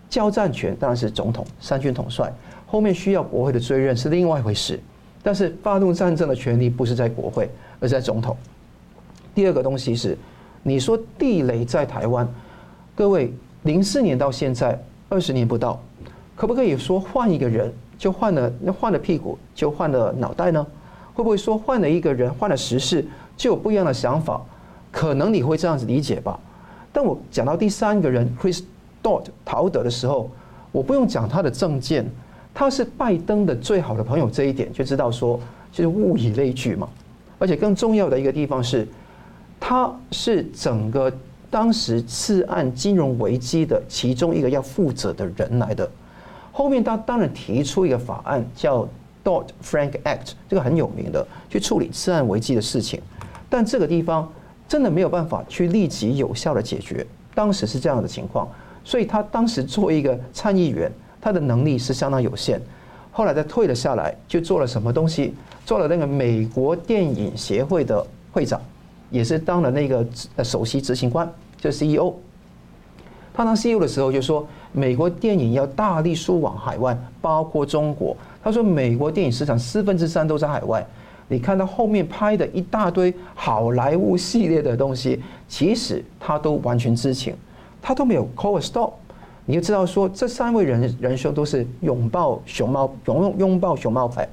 [0.10, 2.32] 交战权当然是总统三军统帅，
[2.66, 4.78] 后面需要国会的追认是另外一回事。
[5.24, 8.36] 但是发动战争的权利不是在国会，而在总统。
[9.34, 10.18] 第二个东西是，
[10.64, 12.28] 你说地雷在台湾，
[12.94, 15.82] 各位零四年到现在二十年不到，
[16.36, 17.74] 可不可以说换一个人？
[17.98, 20.68] 就换了，那换了屁股就换了脑袋呢？
[21.18, 23.04] 会不会说换了一个人，换了时事
[23.36, 24.40] 就有不一样的想法？
[24.92, 26.40] 可能你会这样子理解吧。
[26.94, 28.62] 但我讲到第三个人 Chris
[29.02, 30.30] Dodd 陶德的时候，
[30.72, 32.08] 我不用讲他的政见，
[32.54, 35.40] 他是拜登的最好的朋友，这一点就知道说，
[35.72, 36.88] 就是物以类聚嘛。
[37.40, 38.88] 而且更重要的一个地方是，
[39.60, 41.12] 他是整个
[41.50, 45.90] 当时次按金融危机的其中一个要负责的人来的。
[46.52, 48.88] 后面他当然提出一个法案，叫
[49.28, 53.02] Dodd-Frank Act，这个很有名的，去处理次按危机的事情。
[53.50, 54.32] 但这个地方
[54.70, 57.06] 真的没有办法去立即有效的解决。
[57.36, 58.48] 当时是这样的情况，
[58.86, 62.62] 所以他当时作为一个参议员，他的能力是相当有限。
[63.12, 65.34] 后来他退了下来，就做了什么东西？
[65.66, 68.62] 做了那个美国电影协会的会长，
[69.10, 70.06] 也是当了那个
[70.42, 72.14] 首席执行官，就是 CEO。
[73.34, 74.48] 他当 CEO 的时候就说。
[74.74, 78.16] 美国电影要大力输往海外，包括中国。
[78.48, 80.86] 他说，美国电影市场四分之三都在海外。
[81.28, 87.36] 你看到后面拍的一大堆好莱坞系列的东西，其实他都完全知情，
[87.82, 88.94] 他都没有 call a stop。
[89.46, 94.26] 你就知道说，这三位人人兄都是拥抱熊猫，拥拥抱熊猫派，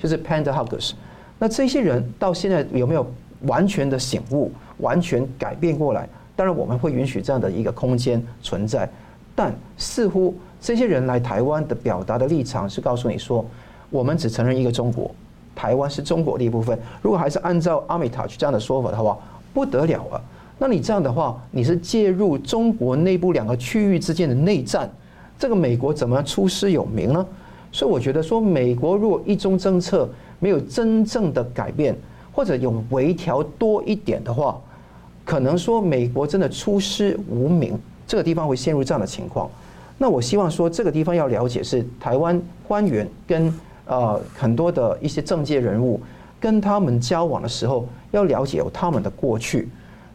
[0.00, 0.94] 就是 Panda Huggers。
[1.38, 3.06] 那这些人到现在有没有
[3.42, 6.08] 完全的醒悟，完全改变过来？
[6.34, 8.90] 当然，我们会允许这样的一个空间存在。
[9.36, 13.44] 但似乎这些人来台湾的表达的立场是告诉你说，
[13.88, 15.10] 我们只承认一个中国，
[15.54, 16.78] 台湾是中国的一部分。
[17.00, 19.18] 如果还是按照阿米塔去这样的说法的话，
[19.54, 20.20] 不得了啊！
[20.58, 24.88] 那你这样的话，你是介入中国内部两个区域之间的内战，
[25.38, 27.26] 这个美国怎么出师有名呢？
[27.72, 31.96] 所以我觉得说，美国如果一中政策没有真正的改变，
[32.32, 34.60] 或者有微调多一点的话，
[35.24, 37.78] 可能说美国真的出师无名。
[38.06, 39.48] 这个地方会陷入这样的情况，
[40.02, 46.00] 那我希望说这个地方要了解是台湾官员跟呃很多的一些政界人物
[46.40, 49.68] 跟他们交往的时候，要了解有他们的过去，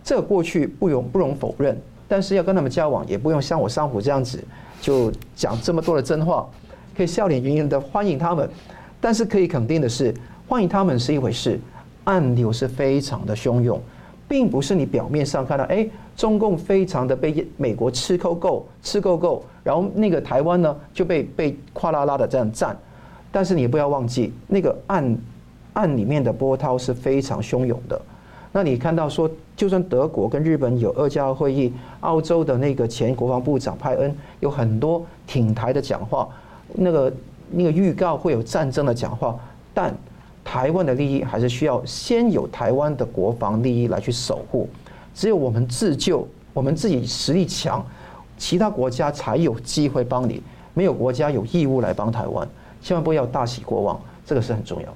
[0.04, 4.44] 这个过去不容不容否认，但是要跟他们交往，也不用像我上虎这样子
[4.82, 6.50] 就讲这么多的真话，
[6.98, 8.50] 可以笑脸盈盈的欢迎他们，
[9.00, 10.12] 但是可以肯定的是，
[10.48, 11.60] 欢迎他们是一回事，
[12.06, 13.80] 暗流是非常的汹涌。
[14.28, 22.78] 并不是你表面上看到，哎，中共非常的被美国吃够够，吃够够，然后那个台湾呢就被被哗啦啦的这样赞，
[23.32, 25.18] 但是你不要忘记，那个暗
[25.74, 28.02] 暗里面的波涛是非常汹涌的。
[28.52, 36.30] 那你看到说，就算德国跟日本有二加二会议，澳洲的那个前国防部长派恩有很多挺台的讲话，
[36.74, 37.14] 那个
[37.52, 39.38] 那个预告会有战争的讲话，
[39.74, 39.94] 但。
[40.48, 44.70] 台湾的利益还是需要先有台湾的国防利益来去守护，
[45.16, 47.84] 只有我们自救，我们自己实力强，
[48.38, 50.44] 其他国家才有机会帮你。
[50.74, 52.46] 没有国家有义务来帮台湾，
[52.82, 54.94] 千万不要大喜过望，这个是很重要。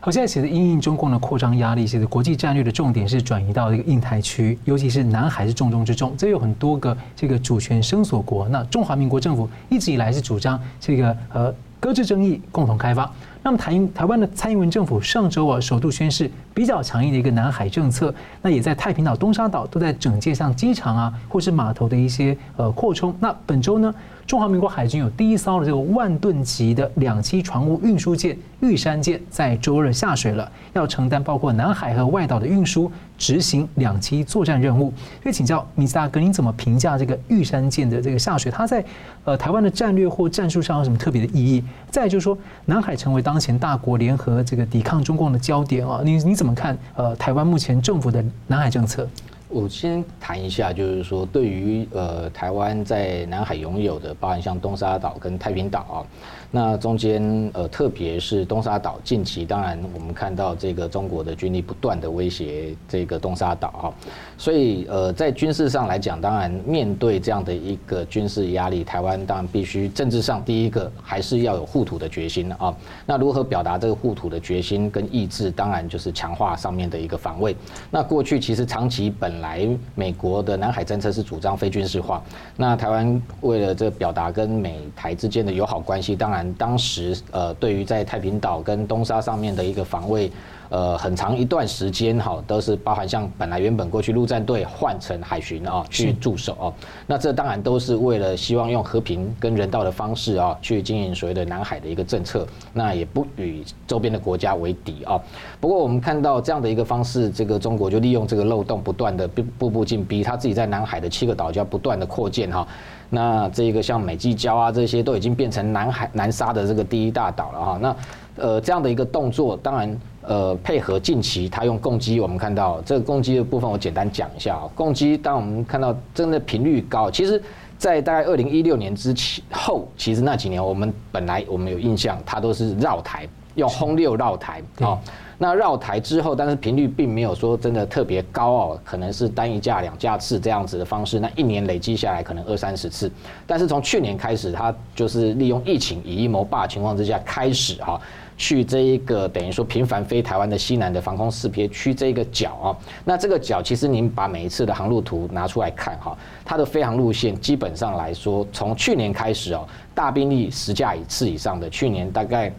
[0.00, 6.14] 好，现在其实因应中共的扩张压力，其实国际战略的重点是转移到这个印太区，尤其是南海是重中之重。
[6.16, 13.08] 这有很多个这个主权声索国，那中华民国政府一直以来是主张这个呃搁置争议，共同开发。
[13.44, 23.14] 那么台台湾的蔡英文政府上周啊，首度宣示比较强硬的一个南海政策，那也在太平岛、东沙岛都在整建像机场啊，或是码头的一些呃扩充。
[23.20, 23.94] 那本周呢，
[24.26, 34.92] 中华民国海军有第一艘的这个万吨级的两栖船坞运输舰玉山舰在周二下水了，要承担包括南海和外岛的运输，执行两栖作战任务。
[35.22, 38.52] 所以请教米斯大哥，您怎么评价这个玉山舰的这个下水？
[38.52, 38.84] 它在
[39.24, 41.64] 呃台湾的战略或战术上有什么特别的意义？
[41.90, 42.36] 再就是说，
[42.66, 46.76] 南海成为当前大国联合这个抵抗中共的焦点啊，你你怎么看？
[46.94, 49.08] 呃，台湾目前政府的南海政策？
[49.48, 56.06] 我先谈一下，就是说，对于呃台湾在南海拥有的，包含像东沙岛跟太平岛。
[56.54, 63.88] 那中间呃，特别是东沙岛，近期当然我们看到这个中国的军力不断的威胁这个东沙岛啊，
[64.36, 72.74] 所以呃，在军事上来讲，当然面对这样的一个军事压力，台湾当然必须政治上第一个还是要有护土的决心啊。
[73.06, 75.50] 那如何表达这个护土的决心跟意志？
[75.50, 77.56] 当然就是强化上面的一个防卫。
[77.90, 82.22] 那过去其实长期本来美国的南海政策是主张非军事化，
[82.58, 86.41] 那台湾为了这表达跟美台之间的友好关系，当然。
[86.54, 90.30] 当时呃，对于在太平岛跟东沙上面的一个防卫，
[90.72, 96.72] 呃，很长一段时间哈，都是包含像本来原本过去陆战队换成海巡啊去驻守哦，
[97.06, 105.20] 那这当然都是为了希望用和平跟人道的方式啊去经营所谓的南海的一个政策，那也不与周边的国家为敌啊。
[105.60, 112.66] 不过我们看到这样的一个方式，这个中国就利用这个漏洞，不断的步步进逼，他自己在南海的七个岛就要不断的扩建哈。
[113.10, 117.78] 那这个像美济礁啊，这些都已经变成南海南沙的这个第一大岛了哈。
[117.78, 117.96] 那
[118.36, 124.68] 呃这样的一个动作，当然呃配合近期他用共机，我们看到这个共机的部分，我简单讲一下啊。
[124.74, 127.42] 共机当我们看到真的频率高，其实，
[127.76, 134.98] 在大概二零一六年之前后，其实那几年我们本来我们有印象，它都是绕台用轰六绕台啊。
[135.38, 141.18] 那绕台之后，但是频率并没有说真的特别高哦，可能是单一架、两架次这样子的方式。
[141.18, 143.10] 那一年累积下来可能二三十次，
[143.44, 148.00] 但是从去年开始，它就是利用疫情以一谋霸情况之下开始哈，
[148.42, 152.76] 去这一个等于说频繁飞台湾的西南的防空识别区这一个角啊。
[153.04, 162.52] 那这个角其实您把每一次的航路图拿出来看哈，它的飞航路线基本上来说，从去年开始哦，大兵力十架一次以上的，去年大概。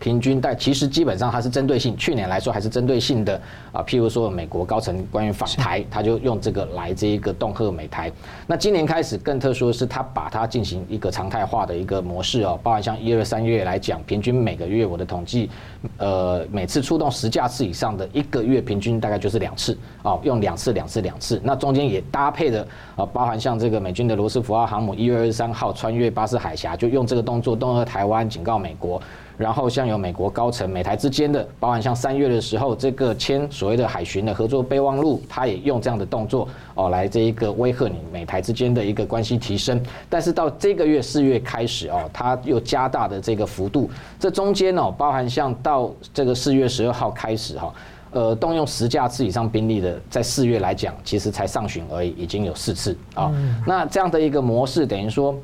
[0.00, 1.94] 平均，但其实基本上它是针对性。
[1.96, 8.10] 去年来说还是针对性的啊，譬如说美国高层关于访台，他就用这个来这一个恫吓美台。
[8.46, 15.50] 那今年开始更特殊的是，他把它进行一个常态化的一个模式哦，包含像一二三月来讲，平均每个月我的统计，
[15.98, 21.38] 呃，每次出动十架次以上的一个月平均大概就是两次哦，用两次两次两次。
[21.44, 29.00] 那中间也搭配的啊，包含像这个美军的罗斯福号航母一月二十三号穿越巴士海峡，就用这个动作恫吓台湾，警告美国。
[29.40, 39.82] 然后像有美国高层、美台之间的，包含像三月的时候，这个签所谓的海巡的合作备忘录，他也用这样的动作哦，来这一个威吓你美台之间的一个关系提升。
[40.10, 47.72] 但是到这个月四月开始哦，他又加大的这个幅度，这中间哦，包含像到这个四月十二号开始哈，
[48.10, 53.32] 呃，动用十架次以上兵力的，在四月来讲，其实才上旬而已，已经有四次啊。
[53.66, 55.34] 那这样的一个模式，等于说。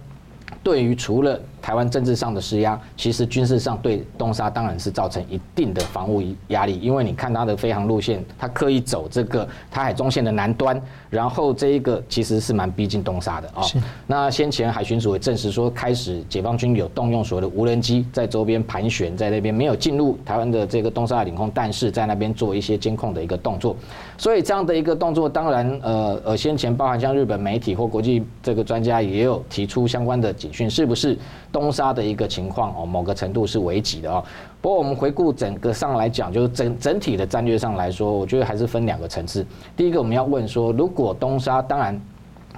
[0.63, 13.65] 对于除了台湾政治上的施压，其实军事上对东沙当然是造成一定的防务压力，因为你看它的飞航路线，它刻意走这个台海中线的南端，然后这一个其实是蛮逼近东沙的啊。
[14.07, 23.75] 那先前海巡署也证实说，开始解放军有动用所谓的无人机在周边盘旋，在那边没有进入台湾的这个东沙领空，但是在那边做一些监控的一个动作。
[24.17, 31.19] 所以这样的一个动作，当然呃呃，先前包含像日本媒体或国际这个专家也有提出相关的警讯，是不是
[31.59, 34.23] 东沙的一个情况哦，某个程度是危急的哦。
[34.61, 39.47] 不过我们回顾整个上来讲，就是整整体的战略上来说，我觉得还是分两个层次。
[39.75, 41.99] 第一个，我们要问说，如果东沙，当然。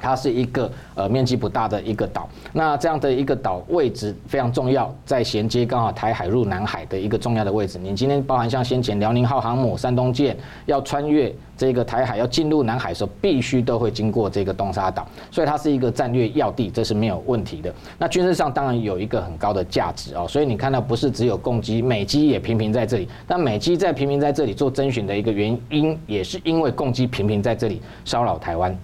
[0.01, 7.79] 它是一个呃面积不大的一个岛，那这样的一个岛位置非常重要，在衔接刚好台海入南海的一个重要的位置。
[7.79, 17.73] 你今天包含像先前辽宁号航母、山东舰要穿越这个台海要进入南海的时候，必须都会经过这个东沙岛，所以它是一个战略要地，这是没有问题的。
[17.99, 23.09] 那军事上当然有一个很高的价值哦，所以你看到不是只有共机，美机也频频在这里。
[23.27, 28.77] 那美机在频频在这里做征询的一个原因，也是因为共机频频在这里骚扰台湾。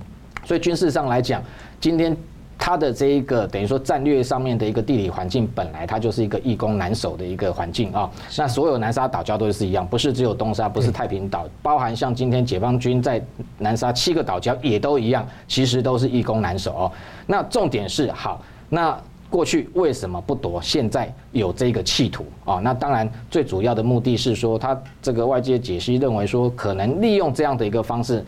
[0.44, 1.42] 所以军事上来讲，
[1.80, 2.16] 今天
[2.56, 8.10] 它的这一个等于说战略上面的一个地理环境，本来它就是一个易攻难守的一个环境啊。
[8.38, 13.22] 那所有南沙岛礁都是一样，不是只有东沙，不是太平岛，包含像今天解放军在
[13.58, 16.92] 南沙七个岛礁也都一样，其实都是易攻难守哦。
[17.26, 18.96] 那重点是好，那
[19.28, 20.62] 过去为什么不夺？
[20.62, 22.60] 现在有这个企图啊？
[22.62, 28.24] 那当然最主要的目的是说，他这个外界解析认为说，可能利用这样的一个方式。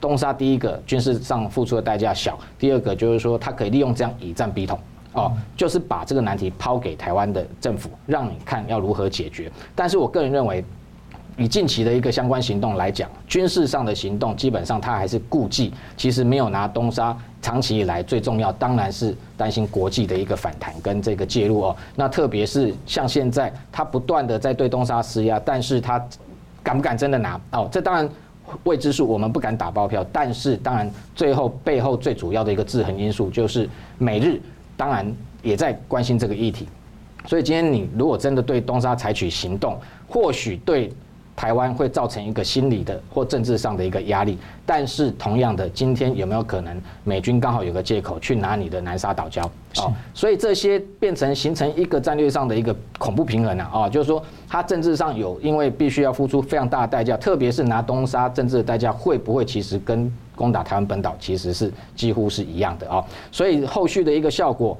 [0.00, 4.78] 东沙第一个军事上付出的代价小，第二个就是说它可以利用这样以战逼统，
[5.12, 9.52] 哦，就是把这个难题抛给台湾的政府，让你看要如何解决。
[9.74, 10.64] 但是我个人认为，
[11.36, 17.16] 以近期的一个相关行动来讲，军事上的行动基本上他还是顾忌，其实没有拿东沙。
[17.42, 21.76] 长期以来最重要当然是担心国际的一个反弹跟这个介入哦。
[21.94, 26.02] 那特别是像现在他不断的在对东沙施压，但是他
[26.62, 27.40] 敢不敢真的拿？
[27.52, 28.08] 哦，这当然。
[28.64, 30.04] 未知数，我们不敢打包票。
[30.12, 34.40] 但是，当然，最后背后最主要的一个制衡因素，就是美日
[34.76, 35.10] 当然
[35.42, 36.68] 也在关心这个议题。
[37.26, 40.92] 所以，今天你如果真的对东沙采取行动，或许对。
[41.40, 49.42] 台湾会造成一个心理的或政治上的一个压力，但是同样的，今天有没有可能美军刚好有个借口去拿你的南沙岛礁？
[49.78, 53.88] 哦，所以这些变成形成一个战略上的一个恐怖平衡了啊！
[53.88, 63.02] 就是说，它政治上有因为必须要付出非常大的代价，特别是拿东沙政治的代价，会不会其实跟攻打台湾本岛其实是几乎是一样的啊？
[63.32, 64.76] 所以后续的一个效果。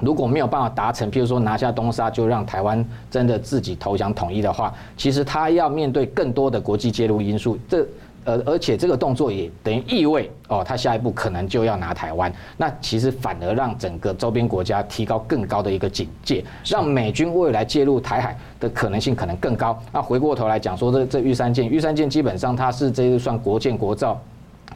[0.00, 7.58] 如果没有办法达成，譬如说拿下东沙就让台湾真的自己投降统一的话，其实他要面对更多的国际介入因素。
[7.68, 7.86] 这
[8.24, 12.30] 呃，而且这个动作也等于意味哦，他下一步可能就要拿台湾。
[12.58, 19.78] 那其实反而让整个周边国家提高更高的一个警戒，让美军未来介入台海的可能性可能更高。
[19.92, 24.20] 那回过头来讲说，这这玉山舰，玉山舰基本上它是这一算国建国造。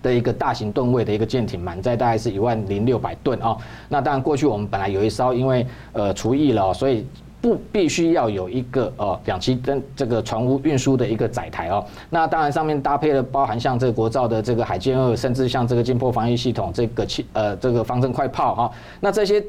[0.03, 3.57] 的一个大型吨位的一个舰艇，满载大概是一万零六百吨啊。
[3.89, 7.07] 那当然，过去我们本来有一艘，因为呃除役了，所以
[7.41, 11.85] 不必须要有一个呃两栖登这个船坞运输的一个载台哦。
[12.11, 18.73] 那当然上面搭配了包含像这个国造的这个海剑二，甚至像这个舰破防御系统，这个气呃这个方阵快炮哈。
[19.01, 19.43] 那这些。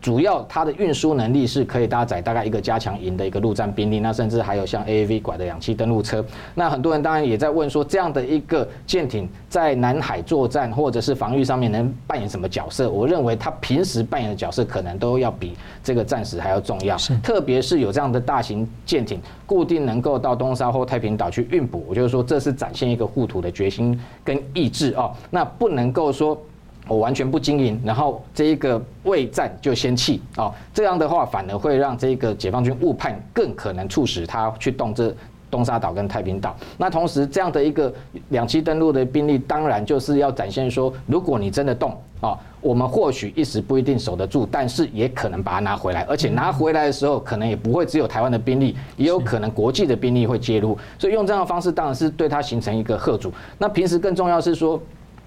[0.00, 6.24] 主要它的运输能力是可以搭载大概一个加强营的一个陆战兵力，那甚至还有像 AAV 拐的两栖登陆车。
[6.54, 12.88] 那很多人当然也在问说，这样的一个舰艇在南海作战或者是防御上面能扮演什么角色？
[12.88, 16.96] 我认为它平时扮演的角色可能都要比这个战时还要重要。
[17.22, 25.12] 特别是有这样的大型舰艇固定能够到东沙或太平岛去运补，我就是说这是展现一个护土的决心跟意志哦。
[25.30, 26.40] 那不能够说。
[26.88, 35.14] 我完全不经营，然后这一个未战就先弃哦，这样的话反而会让这个解放军误判，更可能促使他去动这
[35.50, 36.54] 东沙岛跟太平岛。
[36.78, 37.92] 那同时这样的一个
[38.28, 50.78] 两栖登陆的兵力，当然就是要展现说，如果你真的动啊，我们或许一时不一定守得住，但是也可能把它拿回来，而且拿回来的时候，可能也不会只有台湾的兵力，也有可能国际的兵力会介入。
[50.98, 53.32] 所以用这样的方式，当然是对它形成一个吓阻。
[53.58, 54.80] 那平时更重要是说。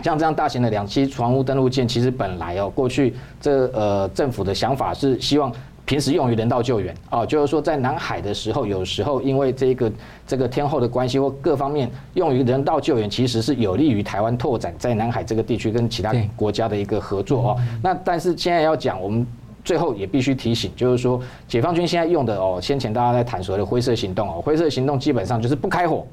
[0.03, 5.51] 像这样大型的两栖船坞登陆舰，其实本来哦，过去这呃政府的想法是希望
[5.85, 9.91] 平时用于人道救援哦，就是说在南海的时候，有时候因为这个
[10.27, 17.57] 这个天候的关系或各方面用于人道救援，其实是有利于台湾拓展在南海这个地区跟其他国家的一个合作哦。
[17.81, 19.25] 那但是现在要讲，我们
[19.65, 26.05] 最后也必须提醒，就是说解放军现在用的哦，先前大家在谈所谓的灰色行动哦，灰色行动基本上就是不开火。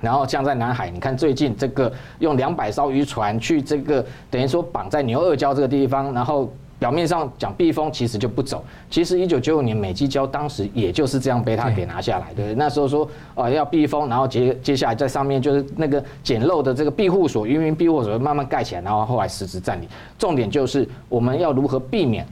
[0.00, 8.64] 然后像在南海，你看最近这个用两百艘渔船去这个等于说绑在牛二礁这个地方，然后表面上讲避风，其实就不走。
[8.90, 19.86] 其实一九九五年美基礁当时也就是这样被他给拿下来，对，对，那时候说啊要避风，然后接接下来在上面就是那个简陋的这个庇护所，渔民庇护所慢慢盖起来，然后后来实质占领。
[20.18, 22.26] 重点就是我们要如何避免。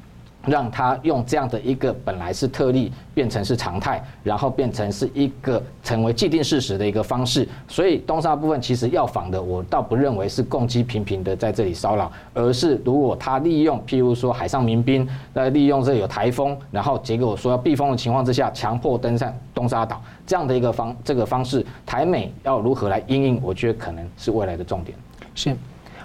[0.47, 7.47] 让他用这样的一个本来是特例变成是常态，然后变成是一个成为既定事实的一个方式。
[7.67, 24.97] 所以东沙部分其实要防的，我倒不认为是共机频频的在这里骚扰，而是如果他利用譬如说海上民兵来利用这有台风，然后结果说要避风的情况之下，强迫登上东沙岛这样的一个方这个方式，台美要如何来应应，我觉得可能是未来的重点。
[25.35, 25.55] 是。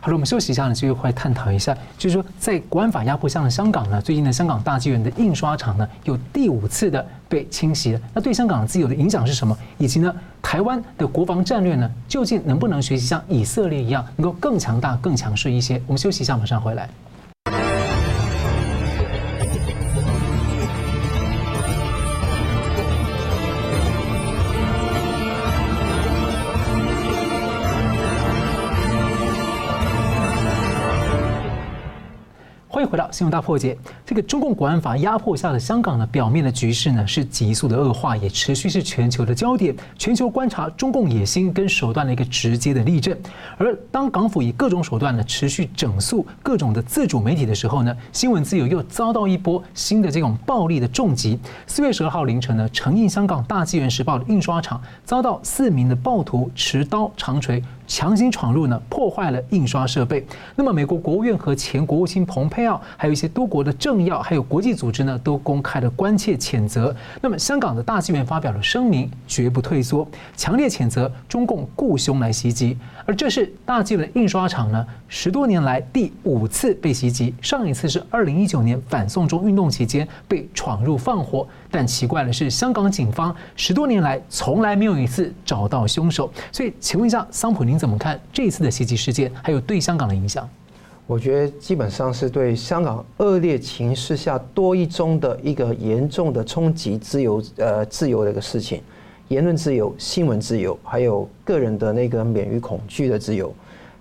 [0.04, 8.00] 好了，我们休息一下呢，继续会探讨一下，就是说，在国安法压迫下的香港呢，最近的香港大纪元的印刷厂呢，有第五次的被侵袭了。
[8.14, 9.58] 那对香港自由的影响是什么？
[9.78, 15.82] 以及呢，台湾的国防战略呢，究竟能不能学习像以色列一样，能够更强大、更强势一些？
[15.88, 16.90] 我们休息一下，马上回来。
[32.94, 33.76] 回到新闻大破解，
[34.06, 43.18] 这个中共国安法压迫下的香港的表面的局势呢，是急速的恶化，也持续是全球的焦点，全球观察中共野心跟手段的一个直接的例证。
[43.58, 51.40] 而当港府以各种手段呢，持续整肃各种的自主媒体的时候呢，新闻自由又遭到一波新的这种暴力的重击。
[51.66, 57.60] 四月十二号凌晨呢，承印香港大纪元时报的印刷厂遭到四名的暴徒持刀长锤。
[57.94, 60.26] 强行闯入呢，破坏了印刷设备。
[60.56, 66.96] 那么，美国国务院和前国务卿蓬佩奥，还有一些多国的政要，还有国际组织呢，都公开了关切谴责。
[67.22, 72.76] 那么，香港的大纪元发表了声明，绝不退缩，强烈谴责中共雇凶来袭击。
[73.06, 77.36] 而这是大纪元的印刷厂呢，十多年来第五次被袭击。
[77.44, 81.48] 上一次是二零一九年反送中运动期间被闯入放火。
[81.76, 86.32] 但奇怪的是，香港警方十多年来从来没有一次找到凶手。
[86.52, 90.48] 所以，请问一下桑普，您怎么看这一次的袭击事件，还有对香港的影响？
[91.08, 98.80] 我觉得基本上是对香港恶劣情势下多一宗的一个严重的冲击自由，呃，自由的一个事情。
[99.30, 103.52] 言论自由、新闻自由，还有个人的那个免于恐惧的自由。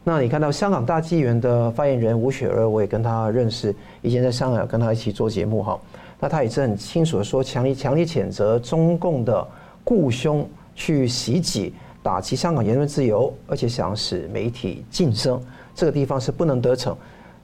[0.04, 5.80] 那你看到香港大纪元的发言人吴雪儿，我也跟他认识，以前在香港跟他一起做节目哈。
[6.22, 9.44] 那他也是很清楚的说，强烈强烈谴责中共的
[9.82, 15.42] 雇凶去袭击、打击香港言论自由，而且想使媒体噤声，
[15.74, 16.96] 这个地方是不能得逞。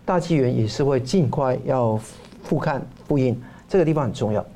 [0.04, 1.98] 大纪元也是会尽快要
[2.44, 3.36] 复刊复印，
[3.68, 4.46] 这个地方很重要。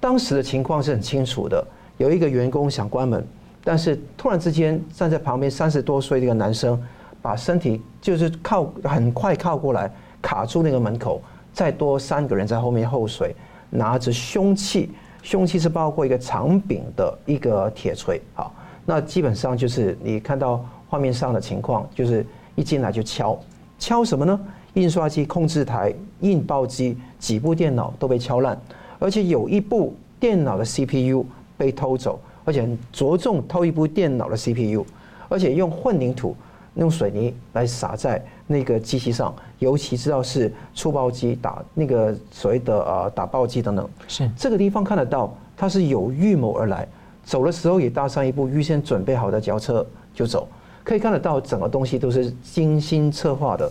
[0.00, 1.64] 当时的情况是很清楚的。
[1.98, 3.24] 有一个员工想关门，
[3.62, 6.76] 但是突然之间站在旁边三十多岁的一个男生，
[7.22, 9.88] 把身体就是靠很快靠过来
[10.20, 11.22] 卡住那个门口，
[11.52, 13.34] 再多三个人在后面后水，
[13.70, 14.90] 拿着凶器，
[15.22, 18.20] 凶器是包括一个长柄的一个铁锤。
[18.34, 18.54] 好，
[18.84, 23.38] 那基本上就是你看到画面上的情况，就是一进来就敲，
[23.78, 24.40] 敲什么呢？
[24.74, 28.60] 印刷机、控制台、印报机、几部电脑都被敲烂，
[28.98, 31.24] 而且有一部电脑的 CPU。
[31.58, 34.86] 被偷走，而且着重偷一部电脑的 CPU，
[35.28, 36.36] 而且用混凝土、
[36.76, 44.28] 用水泥来撒在那个机器上，尤其知道是出报机打那个所谓的呃打报机等等，是。
[44.36, 46.88] 这个地方看得到，他是有预谋而来，
[47.22, 50.48] 走的时候也搭上一部预先准备好的轿车就走，
[50.82, 53.70] 可以看得到整个东西都是精心策划的，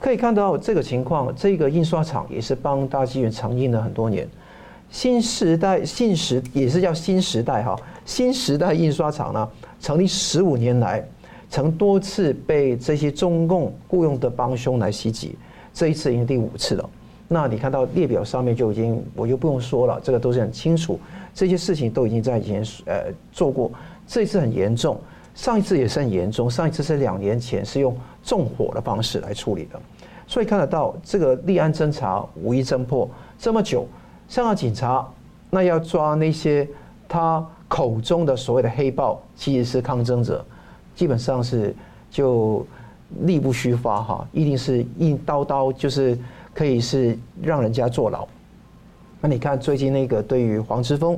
[0.00, 4.26] 可以看到这个情况，这个印刷厂也是帮大纪元长印了很多年。
[4.88, 9.48] 新时代新时也是叫新时代哈，新时代印刷厂呢，
[9.80, 11.06] 成立十五年来，
[11.48, 15.36] 曾多次被这些中共雇佣的帮凶来袭击，
[15.72, 16.90] 这一次已经第五次了。
[17.28, 20.98] 那你看到列表上面就已经，我就不用说了，这个都是很清楚，
[21.34, 23.70] 这些事情都已经在以前呃做过。
[24.06, 24.96] 这一次很严重，
[25.34, 29.80] 上一次也是很严重，上一次是两年前是用纵火的方式来处理的，
[30.28, 33.86] 所以看得到这个立案侦查无一侦破这么久。
[34.28, 35.04] 香港警察
[35.50, 36.68] 那要抓那些
[37.08, 40.44] 他口中的所谓的黑豹，其实是抗争者，
[40.96, 41.72] 基本上是
[42.10, 42.66] 就
[43.20, 46.18] 力不虚发哈，一定是一刀刀就是
[46.52, 48.26] 可以是让人家坐牢。
[49.20, 51.16] 那你看最近那个对于黄之锋，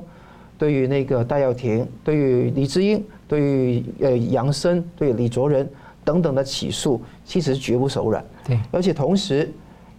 [0.58, 5.66] 对于那个戴耀廷，对于黎智英，对于呃杨森，对于李卓人
[6.04, 8.24] 等等的起诉，其实绝不手软。
[8.44, 9.50] 对，而且同时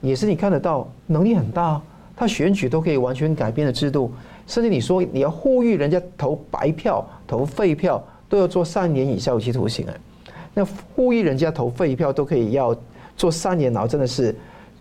[0.01, 1.81] 也是你看得到能力很大。
[2.15, 4.11] 他选举都可以完全改变的制度，
[4.45, 9.93] 甚至你说你要呼吁人家投白票、投废票，都要做三年以下有期徒刑哎。
[10.53, 10.65] 那
[10.95, 12.75] 呼吁人家投废票都可以要
[13.17, 14.33] 做三年，然后真的是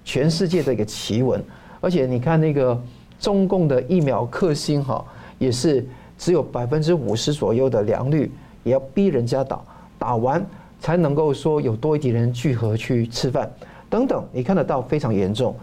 [0.04, 1.42] 全世界的一个奇闻。
[1.80, 2.80] 而且你看那个
[3.18, 5.04] 中共的疫苗克星哈，
[5.38, 5.86] 也是
[6.16, 8.30] 只有百分之五十左右的良率，
[8.64, 9.60] 也要逼人家打，
[9.98, 10.44] 打完
[10.80, 13.50] 才能够说有多一点人聚合去吃饭
[13.88, 15.54] 等等，你看得到非常严重。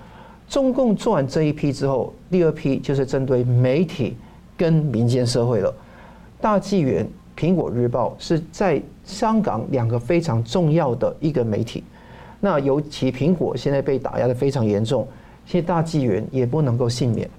[0.48, 4.16] 中共做完这一批之后，第二批就是针对媒体
[4.56, 5.74] 跟民间社会了。
[6.40, 7.06] 大纪元、
[7.38, 11.84] 苹果日报是在香港两个非常重要的一个媒体。
[12.40, 15.08] 那尤其苹果现在被打压得非常严重，
[15.46, 17.30] 现在大纪元也不能够幸免。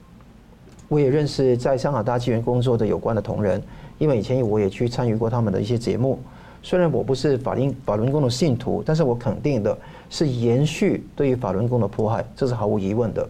[0.89, 3.63] 我也认识在香港大纪元工作的有关的同仁，
[3.99, 6.19] 因为以前我也去参与过他们的一些节目。
[6.63, 9.77] 虽然我不是法轮法轮功的信徒，但是我肯定的
[10.11, 13.29] 是延续对于法轮功的迫害，这是毫无疑问的。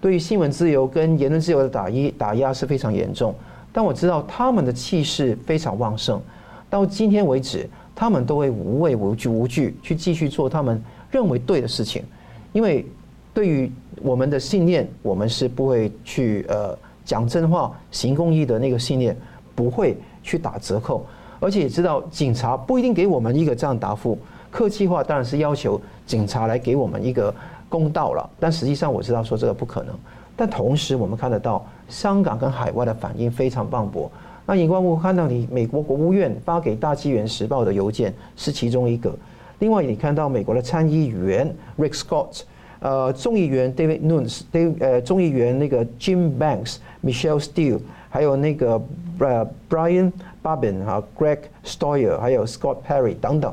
[0.00, 3.34] 对于新闻自由跟言论自由的打压打压是非常严重，
[3.76, 6.22] 但我知道他们的气势非常旺盛，
[6.70, 12.04] 到今天为止，他们都会无畏无惧无惧去继续做他们认为对的事情，
[12.52, 12.86] 因为
[13.34, 13.68] 对于
[14.00, 19.16] 我们的信念，我们是不会去呃讲真话、行公益的那个信念，
[19.56, 21.04] 不会去打折扣。
[21.40, 24.16] 而且也知道警察不一定给我们一个这样答复，
[24.52, 27.34] 客气话当然是要求警察来给我们一个
[27.68, 28.30] 公道了。
[28.38, 29.92] 但实际上我知道说这个不可能。
[30.36, 34.08] 但同时我们看得到香港跟海外的反应非常磅礴。
[34.46, 39.14] 那荧光幕看到你美国国务院发给大纪元时报的邮件是其中一个。
[39.58, 42.42] 另外你看到美国的参议员 Rick Scott，
[42.80, 44.42] 呃，众议员 David Nunes，
[44.80, 47.80] 呃，众议员那个 Jim Banks，Michelle Steele，
[48.10, 48.80] 还有那个
[49.18, 50.12] 呃 Brian。
[50.44, 53.50] Babin 哈，Greg Steuer 还有 Scott Perry 等等，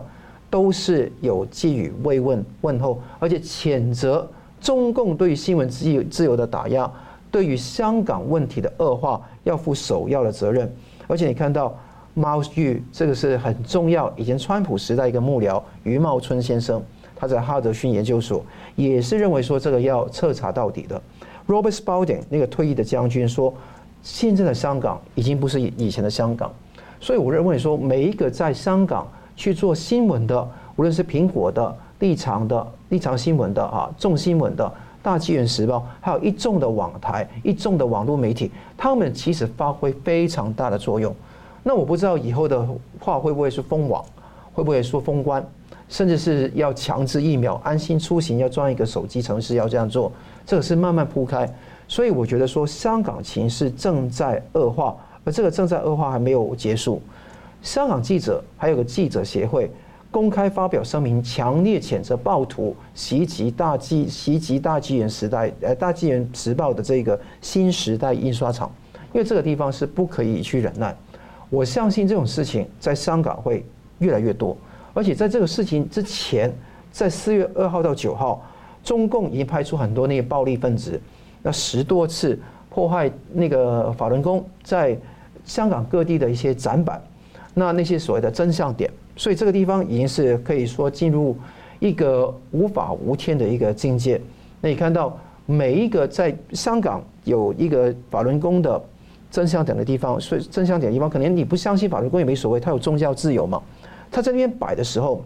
[0.49, 4.29] 都是有寄予慰问问候，而且谴责
[4.61, 6.89] 中共对新闻自由自由的打压，
[7.31, 10.71] 对于香港问题的恶化要负首要的责任。
[11.07, 11.75] 而且你看到
[12.13, 16.81] 猫玉这个是很重要，以前川普时代一个幕僚余茂春先生，
[17.15, 18.45] 他在哈德逊研究所
[18.75, 21.01] 也是认为说这个要彻查到底的。
[21.47, 23.53] Robert Spalding 那个退役的将军说，
[24.03, 26.51] 现在的香港已经不是以前的香港。
[26.99, 34.71] 所以我认为说，每一个在香港去做新闻的，无论是苹果的、立场的、立场新闻的啊、众新闻的、
[35.01, 41.15] 大纪元时报，还有一众的网台、一众的网络媒体，他们其实发挥非常大的作用。
[41.63, 42.67] 那我不知道以后的
[42.99, 44.03] 话会不会是封网，
[44.53, 45.45] 会不会说封关，
[45.87, 50.11] 甚至是要强制疫苗、安心出行要装一个手机程式要这样做，
[50.45, 51.51] 这个是慢慢铺开。
[51.87, 54.95] 所以我觉得说，香港情势正在恶化。
[55.23, 56.99] 而这个正在恶化还没有结束，
[57.61, 59.71] 香港记者还有个记者协会
[60.11, 68.69] 公开发表声明，强烈谴责暴徒袭击大纪袭击大纪元时代呃大纪元时报的这个新时代印刷厂，
[69.13, 70.95] 因为这个地方是不可以去忍耐。
[71.49, 73.65] 我相信这种事情在香港会
[73.99, 74.55] 越来越多，
[74.93, 76.53] 而且在这个事情之前，
[76.91, 78.45] 在四月二号到九号，
[78.83, 80.99] 中共已经派出很多那个暴力分子，
[81.41, 82.37] 那十多次
[82.69, 84.97] 破坏那个法轮功在。
[85.43, 87.01] 香港各地的一些展板，
[87.55, 91.37] 那那些所谓的真相点，所以这个地方已经是可以说进入
[91.79, 94.19] 一个无法无天的一个境界。
[94.61, 98.81] 那你看到每一个在香港有一个法轮功的
[99.29, 103.61] 真相点的地方，所以真相点的地方，可能你不相信法轮功也没所谓，他有宗教自由嘛。
[104.11, 105.23] 他在那边摆的时候，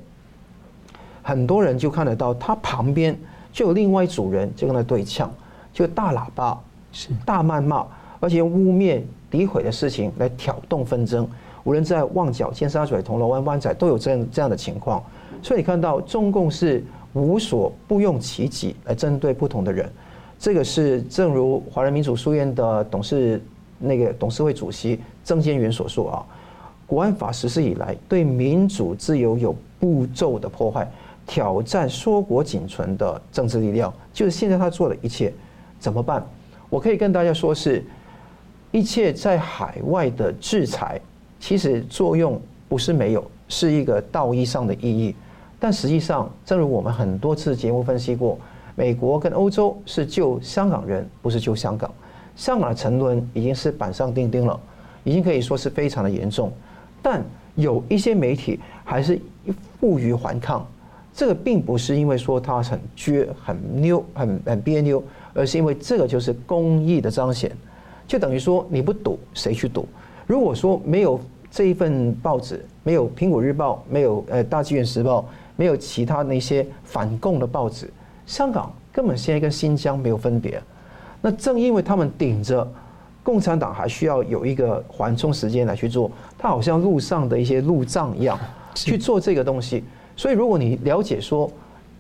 [1.22, 3.18] 很多人就看得到，他旁边
[3.52, 5.32] 就有另外一组人就跟他对呛，
[5.74, 6.60] 就大喇叭
[6.92, 7.86] 是大谩骂，
[8.20, 9.02] 而且用污蔑。
[9.32, 11.28] 诋毁的事情来挑动纷争，
[11.66, 15.04] 无论在旺角、尖沙咀、铜锣湾、湾仔都有这样这样的情况，
[15.42, 16.82] 所以你看到中共是
[17.14, 19.92] 无所不用其极来针对不同的人，
[20.40, 23.42] 这个是正如华人民主书院的董事
[23.80, 26.26] 那个董事会主席曾建元所说啊，
[26.88, 30.90] 国安法实施以来对民主自由有步骤的破坏，
[31.26, 35.34] 挑战硕果仅存的政治力量，就是现在他做的一切
[35.80, 36.26] 怎么办？
[36.70, 37.84] 我可以跟大家说是。
[38.72, 41.00] 一切在海外的制裁，
[41.40, 45.16] 其实作用不是没有，是一个道义上的意义。
[45.60, 48.38] 但实际上，正如我们很多次节目分析过，
[48.76, 51.92] 美国跟欧洲是救香港人，不是救香港。
[52.36, 54.60] 香港的沉沦已经是板上钉钉了，
[55.04, 56.52] 已经可以说是非常的严重。
[57.02, 57.24] 但
[57.56, 59.20] 有一些媒体还是
[59.80, 60.68] 负隅顽抗，
[61.14, 65.02] 这个并不是因为说他很倔、很扭、很很别扭，
[65.34, 67.50] 而是因为这个就是公义的彰显。
[68.06, 69.88] 就等于说你不赌谁去赌？
[70.28, 71.20] 如果说没有
[71.52, 77.90] 这一份报纸，没有苹果日报，没有呃大纪元时报，没有其他那些反共的报纸，
[78.26, 80.62] 香港根本现在跟新疆没有分别。
[81.22, 82.68] 那正因为他们顶着
[83.24, 88.38] 共产党还需要有一个缓冲时间来去做，他好像路上的一些路障一样
[88.74, 89.84] 去做这个东西。
[90.16, 91.50] 所以如果你了解说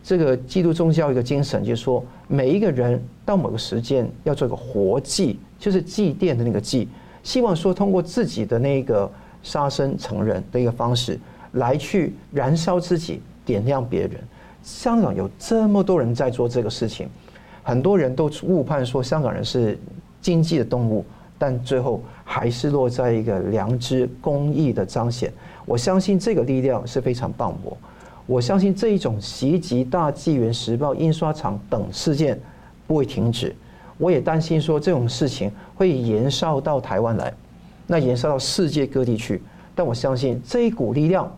[0.03, 6.87] 这个基督宗教一个精神，就是说每一个人到某个时间要做一个活祭，就是祭奠的那个祭，
[7.25, 9.11] 希望说通过自己的那个
[9.41, 11.19] 杀身成仁的一个方式，
[11.53, 14.11] 来去燃烧自己，点亮别人。
[14.63, 17.09] 香港有这么多人在做这个事情，
[17.63, 19.77] 很多人都误判说香港人是
[20.21, 21.03] 经济的动物，
[21.39, 25.33] 但最后还是落在一个良知、公益的彰显。
[25.65, 27.75] 我相信这个力量是非常磅礴。
[28.27, 32.39] 我相信这一种袭击大纪元时报印刷厂等事件
[32.85, 33.55] 不会停止。
[33.97, 37.33] 我也担心说这种事情会延烧到台湾来，
[37.87, 39.41] 那延烧到世界各地去。
[39.73, 41.31] 但我相信这一股力量，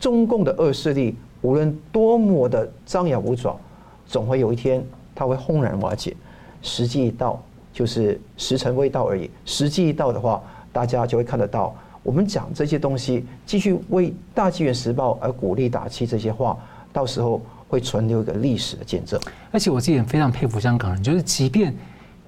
[0.00, 1.16] 中共的恶势力。
[1.42, 3.58] 无论多么的张牙舞爪，
[4.06, 4.80] 总会有一天
[5.12, 6.16] 它会轰然瓦解。
[6.62, 7.42] 时机一到，
[7.72, 9.28] 就是时辰未到而已。
[9.44, 10.40] 时机一到的话，
[10.72, 11.74] 大家就会看得到。
[12.04, 16.56] 我们讲这些东西，继续为《大纪元时报》而鼓励打气，这些话
[16.92, 17.42] 到时候
[17.72, 19.18] 会存留一个历史的见证。
[19.50, 21.74] 而且我自己也非常佩服香港人，就是即便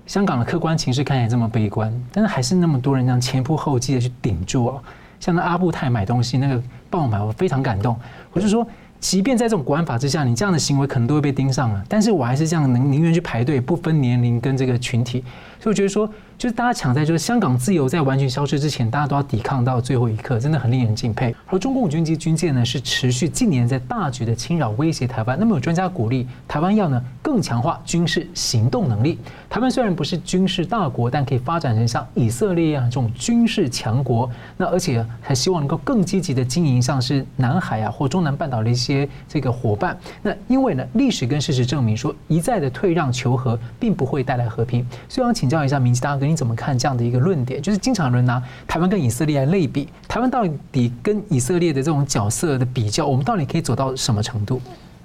[0.06, 4.82] 香港的客观情势看起来这么悲观，但是还是那么多人这样前仆后继的去顶住啊。
[5.20, 7.94] 像那阿布泰买东西那个爆买，我非常感动。
[8.32, 8.66] 我就说。
[9.00, 15.22] 即便在这种国安法之下，你这样的行为可能都会被盯上了，但是我还是这样，能宁愿去排队，不分年龄跟这个群体。
[15.64, 16.06] 所以我觉得说，
[16.36, 21.34] 就是大家抢在就是香港自由在完全消失之前，大家都要抵抗到最后一刻，真的很令人敬佩。
[21.46, 25.38] 而中共军机军舰呢，是持续近年在大举的侵扰威胁台湾。
[25.40, 29.18] 那么有专家鼓励台湾要呢更强化军事行动能力。
[29.48, 34.30] 台湾虽然不是军事大国，但可以发展成像以色列一样这种军事强国。
[34.58, 39.98] 那而且还希望能够更积极的经营像是南海啊或中南半岛的一些这个伙伴。
[40.20, 44.86] 那因为呢历史跟事实证明说，一再的退让求和并不会带来和平。
[45.08, 47.60] 所以想请教一下明基大哥，你怎么看这样的一个论点？
[47.60, 50.42] 就是经常人拿台湾跟以色列来类比，台湾到
[50.72, 54.58] 底跟以色列的这种角色的比较，我们到底可以走到什么程度？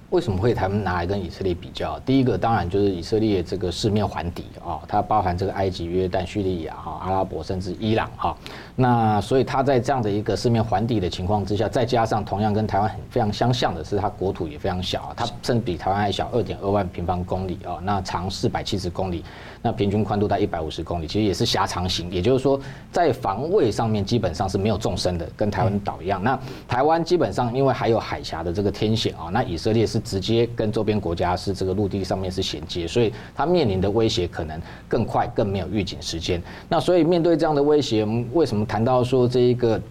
[0.10, 2.00] 为什么会台湾拿来跟以色列比较？
[2.00, 8.36] 第一个当然就是以色列这个四面环敌啊，它包含这个埃及、约旦、叙利亚哈、阿拉伯甚至伊朗哈。
[8.76, 19.24] 那所以它在这样的一个四面环敌的情况之下，再加上同样跟台湾很非常相像的是，它国土也非常小，它甚至比台湾还小二点二万平方公里啊，那长四百七十公里。
[19.62, 22.58] 那平均宽度在一百五十公里，其实也是狭长型，也就是说，
[22.94, 26.24] 在防卫上面基本上是没有纵深的，跟台湾岛一样。
[26.24, 36.42] 那台湾基本上因为还有海峡的这个天险啊，那以色列是直接跟周边国家是这个陆地上面是衔接，所以它面临的威胁可能更快，更没有预警时间。
[36.68, 39.82] 那所以面对这样的威胁，我们为什么谈到说这一个？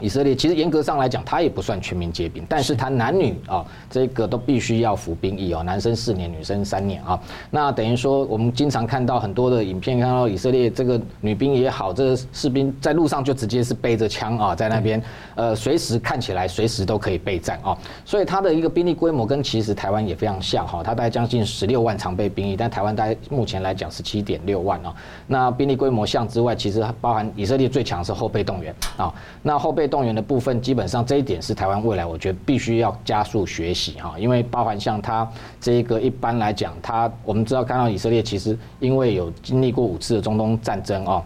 [0.00, 7.18] 以色列其实严格上来讲，他也不算全民皆兵，但是他男女啊，这个都必须要服兵役哦，男生四年，女生三年啊。
[7.50, 15.02] 那等于说，我们经常看到很多的影片，看到以色列这个女兵也好，这个士兵在路上就直接是背着枪啊，在那边，
[15.34, 17.76] 呃，随时看起来随时都可以备战啊。
[18.04, 24.94] 所以它的一个兵力规模跟其实台湾也非常像哈，它大概将近十六万常备兵役，但台湾大概目前来讲是七点六万啊。
[25.26, 29.87] 那兵力规模像之外，其实包含以色列最强是后备动员啊，那后备。
[29.88, 35.28] 动员的部分，基本上这一点是台湾未来我觉得必须要加速学习哈，因为包含像它
[35.60, 41.24] 这一个一般来讲，它我们知道看到以色列其实因为有经历过五次的中东战争哦，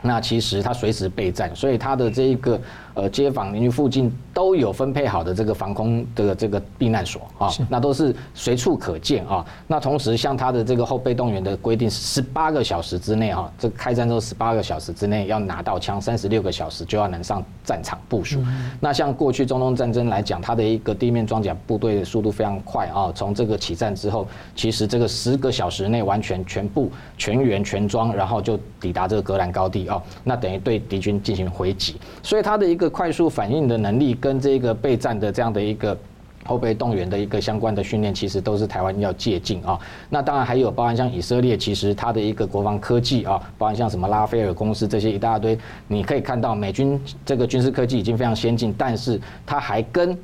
[0.00, 2.60] 那其实它随时备战，所以它的这一个。
[2.96, 9.44] 呃，街坊邻居附近都有分配好的这个防空的这个避难所啊，那都是随处可见啊。
[9.66, 18.42] 那同时，像他的这个后备动员的规定是十八个小时之内啊，这开战之后十八个小时之内要拿到枪，三十六个小时就要能上战场部署。
[18.80, 32.85] 那像过去中东战争来讲，它的一个地面装甲部队的速度非常快啊，从这个起战之后，其实这个十个小时内完全全部全员全装，然后就抵达这个格兰高地啊，那等于对敌军进行回击，所以它的一个。
[32.88, 35.96] 快速反应的能力跟这个备战的这样的一个
[36.44, 39.78] 后备动员的一个相关的训练，其实都是台湾要借鉴啊。
[40.08, 45.58] 那当然还有包含像以色列，其实它的一个国防科技啊，包含像什么拉斐尔公司这些一大堆，
[45.88, 50.16] 你可以看到美军这个军事科技已经非常先进，但是它还跟。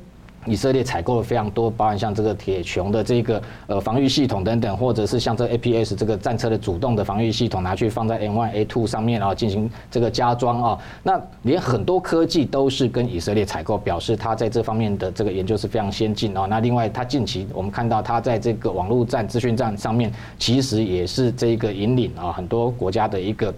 [0.45, 10.79] 以色列采购了非常多，包含像这个铁穹的这个呃防御系统等等，或者是像这 APS 这个战车的主动的防御系统，拿去放在 M1 A2 上面，然后进行这个加装啊。
[11.01, 16.45] 那连很多科技都是跟以色列采购，表示他在这方面的这个研究是非常先进啊。
[16.49, 23.53] 那另外，他近期我们看到他在这个网络战、资讯战上面，其实也是这个引领啊很多国家的一个。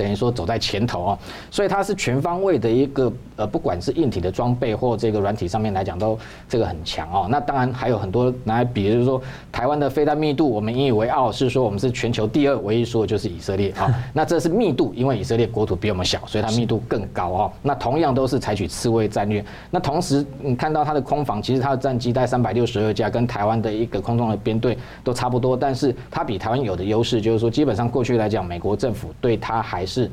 [0.00, 1.18] 等于说走在前头哦，
[1.50, 7.28] 所以它是全方位的一个呃，不管是硬体的装备或这个软体上面来讲，都这个很强哦。
[7.30, 9.20] 那当然还有很多拿来比，就是说
[9.52, 13.94] 台湾的飞弹密度，我们引以为傲，是说我们是全球第二，唯一说的就是以色列啊。
[14.14, 17.52] 那这是密度，因为以色列国土比我们小，所以它密度更高哦。
[17.60, 30.08] 那同样都是采取刺猬战略，那同时你看到它的空防，其实它的战机在三百六十二架，跟台湾的一个空中的编队都差不多，但是它比台湾有的优势就是说，基本上过去来讲，美国政府对它还是。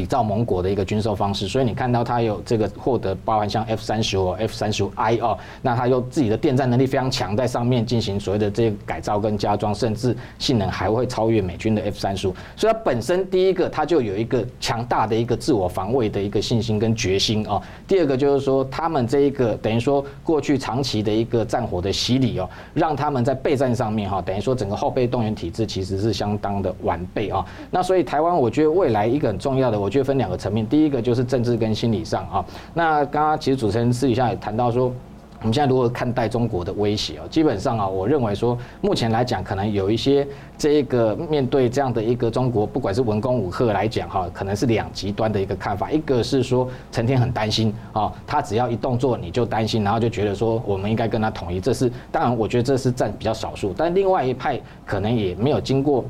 [0.00, 12.34] 比照盟国的一个军售方式，所以你看到它有这个获得包含像 F 三十五、F 三十五 I 哦，那它又自己的电站能力非常强，在上面进行所谓的这个改造跟加装，甚至性能还会超越美军的 F 三十五。
[12.56, 17.60] 所以它本身第一个它就有一个强大的一个自我防卫的一个信心跟决心哦。
[17.86, 27.44] 第二个就是说，他们这一个等于说过去长期的一个战火的洗礼哦，让他们在备战上面哈，等于说整个后备动员体制其实是相当的完备啊。
[27.70, 29.80] 那所以台湾，我觉得未来一个很重要的。
[29.80, 32.44] 我觉得分两个层面，第一个就是政治跟心理上啊。
[32.72, 34.92] 那刚刚其实主持人私底下也谈到说，
[35.40, 37.24] 我们现在如何看待中国的威胁啊？
[37.30, 40.26] 基本上啊，我认为说，目前来讲，可能有一些
[40.58, 45.90] 这个面对这样的一个中国，不管是文攻武吓来讲哈，可能是两极端的一个看法。
[45.90, 51.58] 一个是说，成天很担心啊，他只要一动作你就担心，然后就觉得说我们应该跟他统一。
[51.58, 56.04] 这是当然，我觉得这是占比较少数，但另外一派可能也没有经过。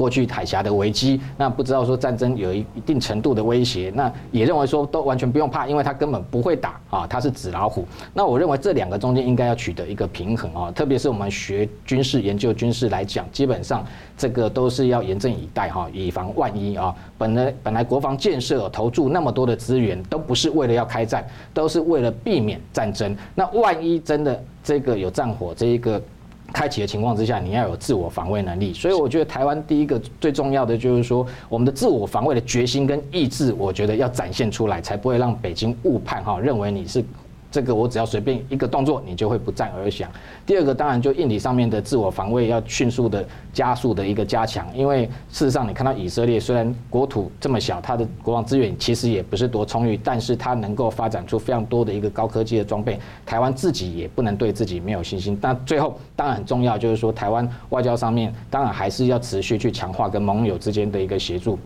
[0.00, 7.86] 过去海峡的危机，那不知道说战争有一一定程度的威胁，那也认为说都完全不用怕，因为他根本不会打啊，他是纸老虎。
[8.14, 13.84] 那我认为这两个中间应该要取得一个平衡啊，特别是我们学军事研究军事来讲，基本上
[14.16, 16.94] 这个都是要严阵以待哈，以防万一啊。
[17.18, 21.22] 本来本来国防建设投注那么多的资源，都不是为了要开战，
[21.52, 23.14] 都是为了避免战争。
[23.34, 26.00] 那万一真的这个有战火，这一个。
[26.52, 37.04] 开启的情况之下，你要有自我防卫能力，所以我觉得台湾第一个最重要的就是说，我们的自我防卫的决心跟意志，我觉得要展现出来，才不会让北京误判哈，认为你是。
[37.50, 40.08] 这个我只要随便一个动作，你就会不战而降。
[40.46, 52.98] 第二个当然就硬体上面的自我防卫要迅速的加速的一个加强，因为事实上你看到以色列虽然国土这么小，它的国防资源其实也不是多充裕，但是它能够发展出非常多的一个高科技的装备。
[53.26, 55.36] 台湾自己也不能对自己没有信心。
[55.40, 61.58] 但最后当然很重要就是说，台湾外交上面当然还是要持续去强化跟盟友之间的一个协助。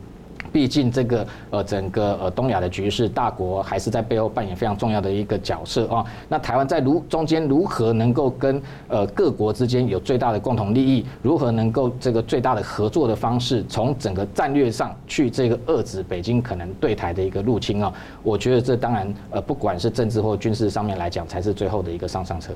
[0.53, 6.05] 毕竟这个呃整个呃东亚的局势，大国还是在背后扮演非常重要的一个角色啊。
[6.29, 17.93] 那台湾在如中间如何能够跟呃各国之间有最大的共同利益，如何能够这个最大的合作的方式，从整个战略上去这个遏制北京可能对台的一个入侵啊？
[18.23, 22.55] 我觉得这当然呃不管是政治或军事上面来讲，才是最后的一个上上策。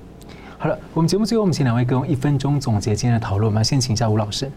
[0.58, 4.50] 好了，我们节目最后我们请两位跟我一分钟总结今天的讨论，我们先请一下吴老师。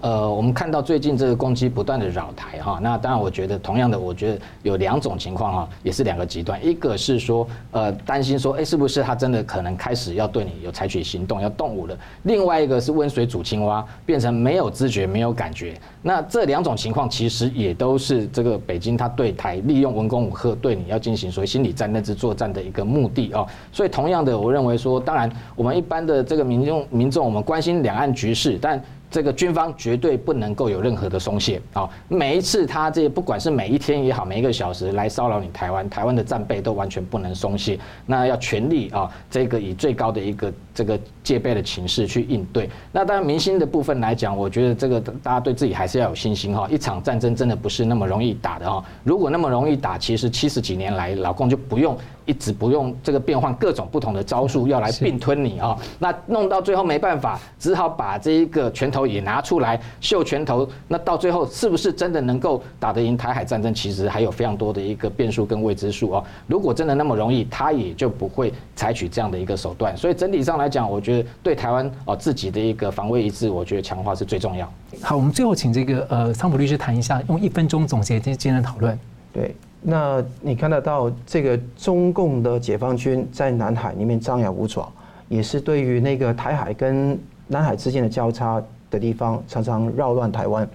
[0.00, 11.96] 呃，我们看到最近这个攻击不断的扰台哈，那当然我觉得同样的，我觉得有两种情况哈，也是两个极端，一个是说呃担心说，哎，是不是他真的可能开始要对你有采取行动，要动武了？
[12.24, 15.74] 另外一个是温水煮青蛙，变成没有知觉、没有感觉。
[16.02, 23.46] 那这两种情况其实也都是这个北京他对台利用文攻武吓对你要进行所谓心理战、认知作战的一个目的哦。
[23.72, 28.80] 所以同样的，我认为说，当然我们一般的这个民众民众，我们关心两岸局势，但
[29.10, 31.88] 这个军方绝对不能够有任何的松懈啊！
[32.08, 37.78] 每一次他这不管是每一天也好，每一个小时来骚扰你台湾，台湾的战备都完全不能松懈。
[38.04, 42.68] 那要全力啊，这个以最高的一个这个戒备的情势去应对。
[42.92, 46.68] 那当然明星的部分来讲，我觉得这个大家对自己还是要有信心哈。
[46.70, 48.84] 一场战争真的不是那么容易打的哈。
[49.02, 51.96] 如果那么容易打，其实七十几年来老共就不用。
[52.26, 55.78] 一直不用这个变换各种不同的招数，要来并吞你啊！
[56.00, 60.68] 那弄到最后没办法，只好把这一个拳头也拿出来秀拳头。
[60.88, 63.72] 那到最后是不是真的能够打得赢台海战争？
[63.72, 66.24] 其实还有非常多的一个变数跟未知数哦。
[66.48, 69.96] 如果真的那么容易，他也就不会采取这样的一个手段。
[69.96, 74.70] 所以整体上来讲，我觉得对台湾哦自己的一个防卫意志，我觉得强化是最重要。
[75.00, 78.98] 好，我们最后请这个呃桑普律师谈一下，用一分钟总结今天的讨论。
[79.32, 79.54] 对。
[79.88, 84.90] 那你看得到这个中共的解放军在南海里面张牙舞爪，
[85.28, 88.60] 也是对于那个台海跟南海之间的交叉
[88.90, 90.68] 的地方，常常扰乱台湾。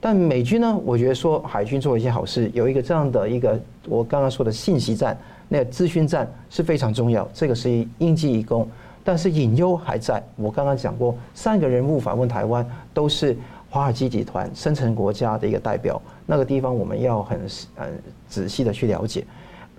[0.00, 5.16] 但美军呢，我觉得说海军做了一些好事，有一个这样的一个我刚刚说的信息战，
[5.48, 8.68] 那个资讯战是非常重要，这个是应记一功。
[9.06, 13.34] 但是隐忧还在，我刚刚讲过，三个人物访问台湾都是。
[13.68, 17.38] 华尔街集团深层国家的一个代表，那个地方我们要很
[17.74, 17.86] 呃
[18.26, 19.22] 仔细的去了解，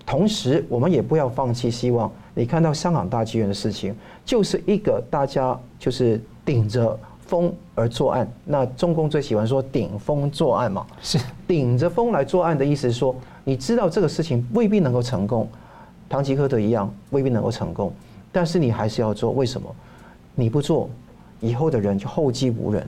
[0.06, 2.08] 同时我们也不要放弃希望。
[2.34, 8.30] 你看到香港大剧院的事情，就是一个大家就是顶着风而作案。
[8.44, 11.18] 那中共最喜欢说顶风作案嘛，是
[11.48, 15.48] 顶着风来作案的意思是说，你知道这个事情未必能够成功，
[16.08, 17.92] 唐吉诃德一样未必能够成功，
[18.32, 19.30] 但是你还是要做。
[19.30, 19.74] 为什么？
[20.34, 20.88] 你不做，
[21.40, 22.86] 以后的人就后继无人。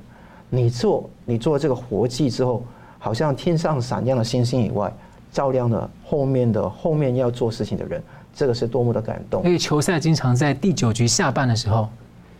[0.49, 2.65] 你做，你做这个活计之后，
[2.99, 4.93] 好像天上闪亮的星星以外，
[5.33, 8.03] 照亮了后面的后面要做事情的人。
[8.33, 9.43] 这个是多么的感动！
[9.45, 11.89] 因为球赛经常在第九局下半的时候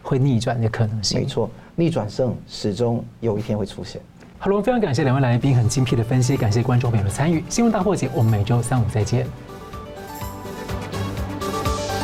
[0.03, 1.19] 会逆转的可能性。
[1.19, 4.01] 没错，逆转胜始终有一天会出现。
[4.39, 7.43] 好了，非常感谢两位来宾很精辟的分析，感谢观众朋友的参与。
[7.49, 9.27] 新闻大破解，我们每周三五再见。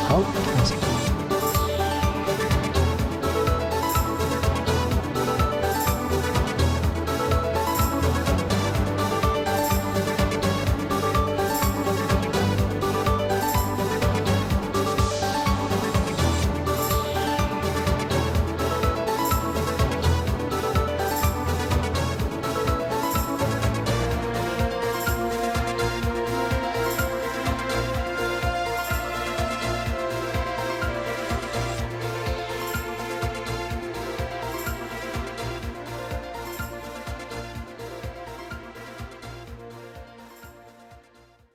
[0.09, 0.46] 好。